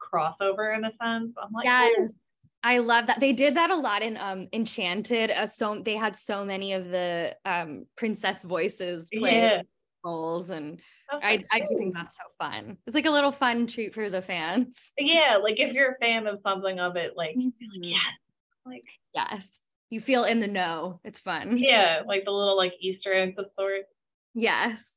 crossover 0.00 0.74
in 0.74 0.84
a 0.84 0.90
sense. 0.92 1.34
I'm 1.36 1.52
like, 1.52 1.66
yes. 1.66 2.10
I 2.62 2.78
love 2.78 3.06
that 3.06 3.20
they 3.20 3.32
did 3.32 3.56
that 3.56 3.70
a 3.70 3.76
lot 3.76 4.02
in 4.02 4.16
um 4.16 4.48
enchanted 4.52 5.30
uh, 5.30 5.46
so 5.46 5.80
they 5.84 5.96
had 5.96 6.16
so 6.16 6.44
many 6.44 6.72
of 6.72 6.88
the 6.88 7.36
um 7.44 7.86
princess 7.96 8.42
voices 8.44 9.08
play 9.16 9.40
yeah. 9.40 9.62
roles 10.04 10.50
and 10.50 10.80
I 11.10 11.34
i 11.34 11.44
i 11.52 11.58
do 11.60 11.76
think 11.78 11.94
that's 11.94 12.16
so 12.16 12.22
fun 12.38 12.78
it's 12.86 12.94
like 12.94 13.06
a 13.06 13.10
little 13.10 13.32
fun 13.32 13.66
treat 13.66 13.94
for 13.94 14.10
the 14.10 14.22
fans 14.22 14.92
Yeah, 14.98 15.38
like 15.42 15.54
if 15.58 15.72
you're 15.72 15.92
a 15.92 15.98
fan 15.98 16.26
of 16.26 16.40
something 16.42 16.78
of 16.80 16.96
it, 16.96 17.12
like 17.16 17.36
Mhm. 17.36 17.52
yes, 17.60 18.00
like 18.66 18.84
yes 19.14 19.62
you 19.90 20.00
feel 20.00 20.24
in 20.24 20.40
the 20.40 20.46
know 20.46 21.00
it's 21.04 21.20
fun 21.20 21.56
yeah, 21.58 22.02
like 22.06 22.24
the 22.24 22.30
little 22.30 22.56
like 22.56 22.74
Easter 22.80 23.12
eggs 23.14 23.38
of 23.38 23.46
sorts. 23.58 23.88
yes 24.34 24.96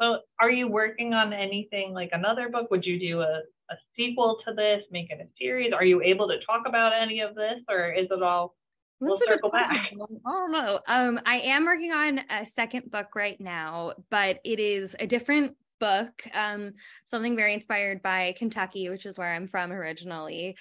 So 0.00 0.18
are 0.40 0.50
you 0.50 0.66
working 0.68 1.14
on 1.14 1.32
anything 1.32 1.92
like 1.92 2.10
another 2.12 2.48
book? 2.48 2.70
Would 2.70 2.84
you 2.84 2.98
do 2.98 3.20
a, 3.20 3.42
a 3.70 3.74
sequel 3.96 4.38
to 4.46 4.54
this, 4.54 4.82
make 4.90 5.10
it 5.10 5.20
a 5.20 5.28
series? 5.38 5.72
Are 5.72 5.84
you 5.84 6.02
able 6.02 6.28
to 6.28 6.38
talk 6.44 6.62
about 6.66 6.92
any 6.92 7.20
of 7.20 7.34
this 7.34 7.60
or 7.68 7.92
is 7.92 8.08
it 8.10 8.22
all 8.22 8.54
We'll 9.02 9.16
That's 9.16 9.22
a 9.22 9.26
good 9.26 9.34
circle 9.34 9.50
back. 9.50 9.68
question. 9.68 9.98
I 10.24 10.30
don't 10.30 10.52
know. 10.52 10.78
Um, 10.86 11.20
I 11.26 11.40
am 11.40 11.64
working 11.64 11.90
on 11.90 12.20
a 12.30 12.46
second 12.46 12.88
book 12.92 13.16
right 13.16 13.40
now, 13.40 13.94
but 14.10 14.38
it 14.44 14.60
is 14.60 14.94
a 15.00 15.08
different 15.08 15.56
book. 15.80 16.22
Um, 16.32 16.74
something 17.06 17.34
very 17.34 17.52
inspired 17.52 18.00
by 18.00 18.32
Kentucky, 18.38 18.88
which 18.90 19.04
is 19.04 19.18
where 19.18 19.34
I'm 19.34 19.48
from 19.48 19.72
originally. 19.72 20.56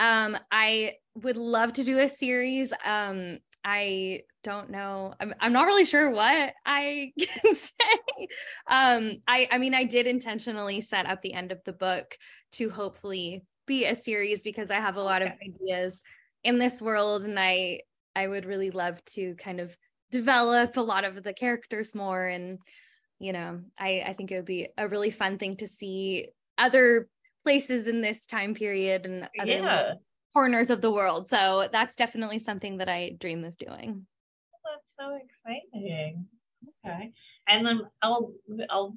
Um, 0.00 0.36
I 0.50 0.94
would 1.22 1.36
love 1.36 1.72
to 1.74 1.84
do 1.84 2.00
a 2.00 2.08
series. 2.08 2.72
Um, 2.84 3.38
I 3.64 4.20
don't 4.42 4.70
know. 4.70 5.14
I'm, 5.18 5.34
I'm 5.40 5.52
not 5.52 5.66
really 5.66 5.86
sure 5.86 6.10
what 6.10 6.52
I 6.66 7.12
can 7.18 7.54
say. 7.54 8.28
Um, 8.68 9.22
I, 9.26 9.48
I 9.50 9.58
mean, 9.58 9.74
I 9.74 9.84
did 9.84 10.06
intentionally 10.06 10.80
set 10.82 11.06
up 11.06 11.22
the 11.22 11.32
end 11.32 11.50
of 11.50 11.64
the 11.64 11.72
book 11.72 12.16
to 12.52 12.68
hopefully 12.68 13.42
be 13.66 13.86
a 13.86 13.94
series 13.94 14.42
because 14.42 14.70
I 14.70 14.76
have 14.76 14.96
a 14.96 15.02
lot 15.02 15.22
okay. 15.22 15.32
of 15.32 15.54
ideas 15.54 16.02
in 16.42 16.58
this 16.58 16.80
world 16.82 17.24
and 17.24 17.38
I 17.38 17.80
I 18.14 18.28
would 18.28 18.44
really 18.44 18.70
love 18.70 19.02
to 19.06 19.34
kind 19.36 19.60
of 19.60 19.76
develop 20.10 20.76
a 20.76 20.82
lot 20.82 21.04
of 21.04 21.22
the 21.22 21.32
characters 21.32 21.94
more 21.94 22.26
and 22.26 22.58
you 23.18 23.32
know, 23.32 23.60
I 23.78 24.04
I 24.06 24.12
think 24.12 24.30
it 24.30 24.36
would 24.36 24.44
be 24.44 24.68
a 24.76 24.88
really 24.88 25.10
fun 25.10 25.38
thing 25.38 25.56
to 25.56 25.66
see 25.66 26.28
other 26.58 27.08
places 27.44 27.86
in 27.86 28.02
this 28.02 28.26
time 28.26 28.54
period 28.54 29.06
and 29.06 29.28
other 29.40 29.50
yeah. 29.50 29.92
Corners 30.34 30.68
of 30.68 30.82
the 30.82 30.90
world. 30.90 31.28
So 31.28 31.68
that's 31.72 31.96
definitely 31.96 32.38
something 32.38 32.78
that 32.78 32.88
I 32.88 33.16
dream 33.18 33.44
of 33.44 33.56
doing. 33.56 34.06
That's 34.64 34.84
so 34.98 35.16
exciting. 35.16 36.26
Okay. 36.84 37.12
And 37.48 37.66
then 37.66 37.80
I'll 38.02 38.32
I'll 38.70 38.96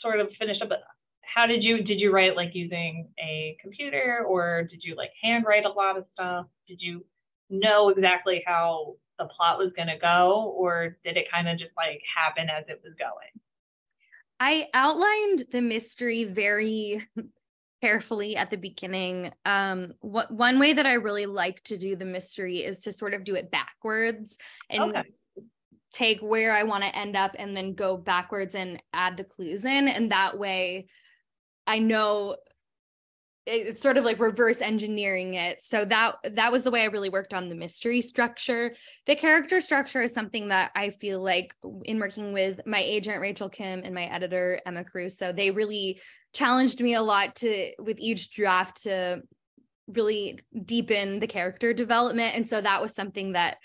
sort 0.00 0.20
of 0.20 0.28
finish 0.38 0.56
up 0.62 0.68
But 0.68 0.80
how 1.22 1.46
did 1.46 1.62
you 1.62 1.82
did 1.82 2.00
you 2.00 2.12
write 2.12 2.36
like 2.36 2.54
using 2.54 3.08
a 3.20 3.56
computer 3.60 4.24
or 4.26 4.64
did 4.70 4.80
you 4.82 4.96
like 4.96 5.10
handwrite 5.22 5.64
a 5.64 5.70
lot 5.70 5.96
of 5.96 6.04
stuff? 6.14 6.46
Did 6.66 6.78
you 6.80 7.04
know 7.50 7.90
exactly 7.90 8.42
how 8.46 8.96
the 9.18 9.26
plot 9.26 9.58
was 9.58 9.72
going 9.76 9.88
to 9.88 9.98
go 9.98 10.54
or 10.56 10.96
did 11.04 11.16
it 11.16 11.26
kind 11.30 11.48
of 11.48 11.58
just 11.58 11.72
like 11.76 12.00
happen 12.16 12.48
as 12.48 12.64
it 12.68 12.80
was 12.82 12.94
going? 12.98 13.42
I 14.40 14.68
outlined 14.72 15.44
the 15.50 15.60
mystery 15.60 16.24
very 16.24 17.06
carefully 17.80 18.36
at 18.36 18.50
the 18.50 18.56
beginning. 18.56 19.32
Um, 19.44 19.94
what 20.00 20.30
one 20.30 20.58
way 20.58 20.72
that 20.72 20.86
I 20.86 20.94
really 20.94 21.26
like 21.26 21.62
to 21.64 21.76
do 21.76 21.96
the 21.96 22.04
mystery 22.04 22.58
is 22.58 22.80
to 22.82 22.92
sort 22.92 23.14
of 23.14 23.24
do 23.24 23.34
it 23.34 23.50
backwards 23.50 24.38
and 24.68 24.96
okay. 24.96 25.04
take 25.92 26.20
where 26.20 26.54
I 26.54 26.64
want 26.64 26.84
to 26.84 26.96
end 26.96 27.16
up 27.16 27.36
and 27.38 27.56
then 27.56 27.74
go 27.74 27.96
backwards 27.96 28.54
and 28.54 28.82
add 28.92 29.16
the 29.16 29.24
clues 29.24 29.64
in. 29.64 29.88
And 29.88 30.10
that 30.10 30.38
way 30.38 30.86
I 31.66 31.78
know 31.78 32.36
it's 33.50 33.80
sort 33.80 33.96
of 33.96 34.04
like 34.04 34.20
reverse 34.20 34.60
engineering 34.60 35.34
it 35.34 35.62
so 35.62 35.84
that 35.84 36.16
that 36.34 36.52
was 36.52 36.64
the 36.64 36.70
way 36.70 36.82
i 36.82 36.86
really 36.86 37.08
worked 37.08 37.32
on 37.32 37.48
the 37.48 37.54
mystery 37.54 38.02
structure 38.02 38.74
the 39.06 39.16
character 39.16 39.60
structure 39.60 40.02
is 40.02 40.12
something 40.12 40.48
that 40.48 40.70
i 40.74 40.90
feel 40.90 41.22
like 41.22 41.54
in 41.84 41.98
working 41.98 42.34
with 42.34 42.60
my 42.66 42.80
agent 42.80 43.20
rachel 43.20 43.48
kim 43.48 43.80
and 43.84 43.94
my 43.94 44.04
editor 44.04 44.60
emma 44.66 44.84
caruso 44.84 45.32
they 45.32 45.50
really 45.50 45.98
challenged 46.32 46.80
me 46.80 46.94
a 46.94 47.02
lot 47.02 47.36
to 47.36 47.72
with 47.78 47.98
each 47.98 48.32
draft 48.32 48.82
to 48.82 49.22
really 49.86 50.40
deepen 50.64 51.18
the 51.18 51.26
character 51.26 51.72
development. 51.72 52.36
And 52.36 52.46
so 52.46 52.60
that 52.60 52.82
was 52.82 52.94
something 52.94 53.32
that 53.32 53.56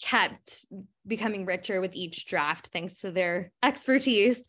kept 0.00 0.66
becoming 1.06 1.46
richer 1.46 1.80
with 1.80 1.94
each 1.94 2.26
draft 2.26 2.70
thanks 2.72 3.00
to 3.00 3.10
their 3.10 3.50
expertise. 3.62 4.42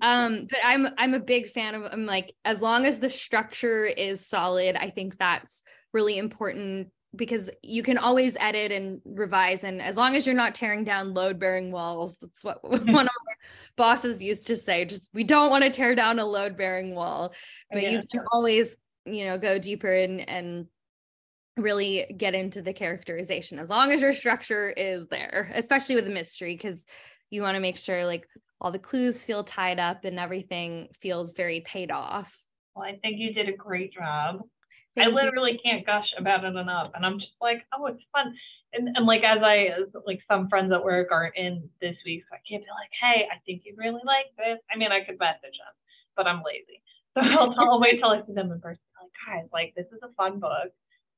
Um 0.00 0.46
but 0.48 0.60
i'm 0.62 0.86
i'm 0.96 1.14
a 1.14 1.18
big 1.18 1.48
fan 1.48 1.74
of 1.74 1.82
i'm 1.90 2.06
like 2.06 2.32
as 2.44 2.60
long 2.60 2.86
as 2.86 3.00
the 3.00 3.10
structure 3.10 3.84
is 3.84 4.24
solid 4.24 4.76
i 4.76 4.90
think 4.90 5.18
that's 5.18 5.62
really 5.92 6.18
important 6.18 6.92
because 7.18 7.50
you 7.62 7.82
can 7.82 7.98
always 7.98 8.34
edit 8.40 8.72
and 8.72 9.02
revise 9.04 9.64
and 9.64 9.82
as 9.82 9.96
long 9.96 10.16
as 10.16 10.26
you're 10.26 10.34
not 10.34 10.54
tearing 10.54 10.84
down 10.84 11.12
load 11.12 11.38
bearing 11.38 11.70
walls 11.70 12.16
that's 12.18 12.42
what 12.42 12.58
hmm. 12.62 12.92
one 12.92 13.06
of 13.06 13.12
my 13.26 13.32
bosses 13.76 14.22
used 14.22 14.46
to 14.46 14.56
say 14.56 14.86
just 14.86 15.10
we 15.12 15.24
don't 15.24 15.50
want 15.50 15.62
to 15.62 15.70
tear 15.70 15.94
down 15.94 16.18
a 16.18 16.24
load 16.24 16.56
bearing 16.56 16.94
wall 16.94 17.34
but 17.70 17.82
yeah. 17.82 17.90
you 17.90 18.02
can 18.10 18.22
always 18.32 18.78
you 19.04 19.26
know 19.26 19.36
go 19.36 19.58
deeper 19.58 19.92
and 19.92 20.26
and 20.28 20.66
really 21.58 22.06
get 22.16 22.34
into 22.34 22.62
the 22.62 22.72
characterization 22.72 23.58
as 23.58 23.68
long 23.68 23.90
as 23.90 24.00
your 24.00 24.12
structure 24.12 24.70
is 24.70 25.06
there 25.08 25.50
especially 25.54 25.96
with 25.96 26.06
a 26.06 26.10
mystery 26.10 26.54
because 26.54 26.86
you 27.30 27.42
want 27.42 27.56
to 27.56 27.60
make 27.60 27.76
sure 27.76 28.06
like 28.06 28.26
all 28.60 28.70
the 28.72 28.78
clues 28.78 29.24
feel 29.24 29.44
tied 29.44 29.78
up 29.78 30.04
and 30.04 30.18
everything 30.18 30.88
feels 31.00 31.34
very 31.34 31.60
paid 31.60 31.90
off. 31.90 32.36
Well, 32.74 32.86
I 32.86 32.96
think 32.98 33.18
you 33.18 33.32
did 33.32 33.48
a 33.48 33.56
great 33.56 33.92
job. 33.92 34.40
Thank 34.98 35.12
I 35.12 35.14
literally 35.14 35.52
you. 35.52 35.58
can't 35.62 35.86
gush 35.86 36.06
about 36.18 36.44
it 36.44 36.56
enough. 36.56 36.92
And 36.94 37.04
I'm 37.04 37.18
just 37.18 37.32
like, 37.40 37.64
oh, 37.72 37.86
it's 37.86 38.02
fun. 38.12 38.34
And, 38.72 38.96
and 38.96 39.06
like, 39.06 39.22
as 39.24 39.38
I, 39.42 39.70
like 40.06 40.20
some 40.28 40.48
friends 40.48 40.72
at 40.72 40.84
work 40.84 41.08
aren't 41.10 41.36
in 41.36 41.68
this 41.80 41.96
week, 42.04 42.24
so 42.28 42.36
I 42.36 42.40
can't 42.48 42.62
be 42.62 42.70
like, 42.70 42.90
hey, 43.00 43.26
I 43.32 43.38
think 43.46 43.62
you'd 43.64 43.78
really 43.78 44.02
like 44.04 44.34
this. 44.36 44.58
I 44.72 44.76
mean, 44.76 44.92
I 44.92 45.00
could 45.04 45.18
message 45.18 45.56
them, 45.56 45.74
but 46.16 46.26
I'm 46.26 46.42
lazy. 46.42 46.82
So 47.14 47.22
I'll, 47.24 47.54
tell, 47.54 47.70
I'll 47.72 47.80
wait 47.80 47.98
till 47.98 48.10
I 48.10 48.20
see 48.26 48.34
them 48.34 48.52
in 48.52 48.60
person. 48.60 48.82
Like, 48.94 49.10
guys, 49.26 49.48
like, 49.52 49.74
this 49.74 49.86
is 49.86 49.98
a 50.04 50.12
fun 50.14 50.38
book. 50.38 50.70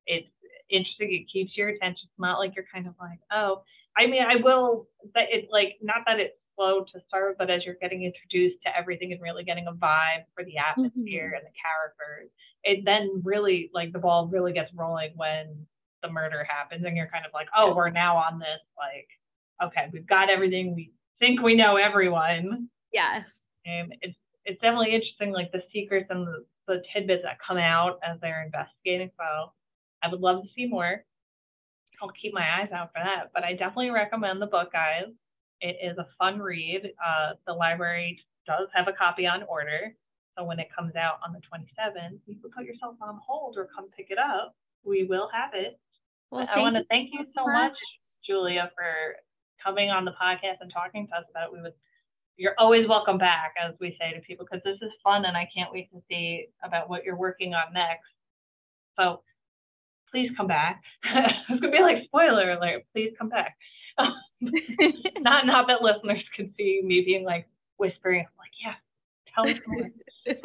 It's 0.07 0.29
interesting. 0.71 1.13
It 1.13 1.31
keeps 1.31 1.55
your 1.59 1.69
attention. 1.69 2.09
It's 2.09 2.19
not 2.19 2.39
like 2.39 2.53
you're 2.57 2.65
kind 2.73 2.87
of 2.87 2.95
like, 2.99 3.19
oh, 3.31 3.63
I 3.99 4.07
mean, 4.07 4.23
I 4.23 4.37
will, 4.37 4.89
that 5.15 5.27
it's 5.31 5.49
like, 5.53 5.77
not 5.83 5.99
that 6.07 6.19
it's 6.19 6.40
slow 6.61 6.85
to 6.93 7.01
start, 7.09 7.37
but 7.39 7.51
as 7.51 7.65
you're 7.65 7.81
getting 7.81 8.03
introduced 8.05 8.63
to 8.65 8.77
everything 8.77 9.13
and 9.13 9.23
really 9.23 9.45
getting 9.45 9.67
a 9.67 9.73
vibe 9.73 10.29
for 10.35 10.45
the 10.45 10.59
atmosphere 10.59 11.33
mm-hmm. 11.33 11.37
and 11.37 11.47
the 11.47 11.57
characters, 11.57 12.31
it 12.65 12.85
then 12.85 13.23
really 13.25 13.71
like 13.73 13.93
the 13.93 13.99
ball 13.99 14.29
really 14.31 14.53
gets 14.53 14.71
rolling 14.75 15.13
when 15.17 15.67
the 16.03 16.11
murder 16.11 16.47
happens 16.49 16.85
and 16.85 16.97
you're 16.97 17.09
kind 17.09 17.25
of 17.25 17.33
like, 17.33 17.49
oh, 17.57 17.75
we're 17.75 17.91
now 17.91 18.17
on 18.17 18.39
this 18.39 18.61
like, 18.77 19.09
okay, 19.63 19.89
we've 19.93 20.07
got 20.07 20.31
everything. 20.31 20.75
We 20.75 20.93
think 21.19 21.41
we 21.41 21.55
know 21.57 21.77
everyone. 21.77 22.69
Yes. 22.93 23.45
And 23.65 23.95
it's 24.03 24.17
it's 24.45 24.61
definitely 24.61 24.95
interesting, 24.95 25.33
like 25.33 25.53
the 25.53 25.63
secrets 25.73 26.07
and 26.11 26.27
the, 26.27 26.45
the 26.67 26.83
tidbits 26.95 27.23
that 27.25 27.37
come 27.47 27.59
out 27.59 28.01
as 28.03 28.19
they're 28.21 28.43
investigating. 28.43 29.11
So 29.19 29.53
I 30.03 30.09
would 30.09 30.21
love 30.21 30.43
to 30.43 30.49
see 30.57 30.67
more. 30.67 31.05
I'll 32.03 32.11
keep 32.21 32.33
my 32.33 32.41
eyes 32.59 32.73
out 32.73 32.91
for 32.95 33.01
that. 33.05 33.31
But 33.35 33.45
I 33.45 33.53
definitely 33.53 33.91
recommend 33.91 34.41
the 34.41 34.47
book, 34.47 34.73
guys. 34.73 35.13
It 35.61 35.77
is 35.83 35.99
a 35.99 36.07
fun 36.19 36.39
read. 36.39 36.93
Uh, 37.05 37.35
the 37.47 37.53
library 37.53 38.21
does 38.47 38.69
have 38.75 38.89
a 38.89 38.93
copy 38.93 39.27
on 39.27 39.43
order. 39.45 39.95
So 40.37 40.45
when 40.45 40.59
it 40.59 40.69
comes 40.77 40.97
out 40.97 41.19
on 41.27 41.33
the 41.33 41.41
27th, 41.41 42.19
you 42.27 42.37
can 42.37 42.51
put 42.51 42.65
yourself 42.65 42.97
on 43.01 43.21
hold 43.27 43.57
or 43.57 43.69
come 43.75 43.89
pick 43.97 44.07
it 44.11 44.19
up. 44.19 44.55
We 44.85 45.05
will 45.05 45.29
have 45.33 45.51
it. 45.55 45.79
Well, 46.31 46.47
I 46.55 46.61
want 46.61 46.77
to 46.77 46.85
thank 46.85 47.11
you 47.13 47.27
so 47.37 47.45
much, 47.45 47.77
Julia, 48.25 48.71
for 48.75 49.17
coming 49.63 49.91
on 49.91 50.05
the 50.05 50.13
podcast 50.13 50.61
and 50.61 50.73
talking 50.73 51.07
to 51.09 51.15
us 51.15 51.25
about 51.31 51.49
it. 51.49 51.53
We 51.53 51.61
would 51.61 51.75
you're 52.41 52.55
always 52.57 52.89
welcome 52.89 53.19
back, 53.19 53.53
as 53.63 53.75
we 53.81 53.95
say 54.01 54.15
to 54.15 54.21
people, 54.23 54.47
because 54.51 54.65
this 54.65 54.79
is 54.81 54.91
fun 55.05 55.27
and 55.27 55.37
I 55.37 55.47
can't 55.55 55.71
wait 55.71 55.93
to 55.93 56.01
see 56.09 56.47
about 56.65 56.89
what 56.89 57.05
you're 57.05 57.17
working 57.17 57.53
on 57.53 57.75
next. 57.75 58.09
So 58.99 59.21
please 60.11 60.31
come 60.39 60.47
back. 60.47 60.83
it's 61.05 61.61
gonna 61.61 61.71
be 61.71 61.83
like 61.83 62.05
spoiler 62.05 62.53
alert. 62.53 62.85
Please 62.95 63.13
come 63.19 63.29
back. 63.29 63.59
not 65.21 65.47
not 65.47 65.67
that 65.69 65.83
listeners 65.83 66.23
can 66.35 66.53
see 66.57 66.81
me 66.85 67.03
being 67.05 67.25
like 67.25 67.47
whispering, 67.79 68.21
I'm 68.21 68.27
like, 68.39 68.51
yeah, 68.63 68.75
tell 69.35 69.49
us 69.49 69.61
more. 69.67 69.91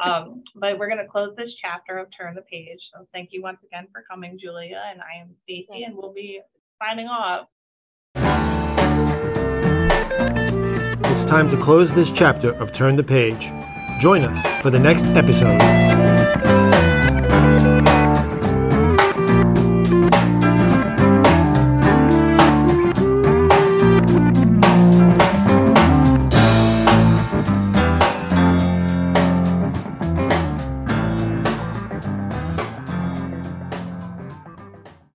um, 0.00 0.42
but 0.54 0.78
we're 0.78 0.88
gonna 0.88 1.06
close 1.06 1.34
this 1.36 1.50
chapter 1.60 1.98
of 1.98 2.08
Turn 2.16 2.34
the 2.34 2.42
Page. 2.42 2.80
So 2.94 3.06
thank 3.12 3.30
you 3.32 3.42
once 3.42 3.58
again 3.64 3.86
for 3.92 4.02
coming, 4.08 4.38
Julia. 4.40 4.82
And 4.90 5.00
I 5.00 5.20
am 5.20 5.34
Stacey, 5.44 5.84
and 5.84 5.96
we'll 5.96 6.12
be 6.12 6.40
signing 6.82 7.06
off. 7.06 7.48
It's 11.10 11.24
time 11.24 11.48
to 11.48 11.56
close 11.56 11.92
this 11.92 12.10
chapter 12.10 12.52
of 12.56 12.72
Turn 12.72 12.96
the 12.96 13.04
Page. 13.04 13.50
Join 14.00 14.22
us 14.22 14.46
for 14.60 14.70
the 14.70 14.78
next 14.78 15.06
episode. 15.16 16.55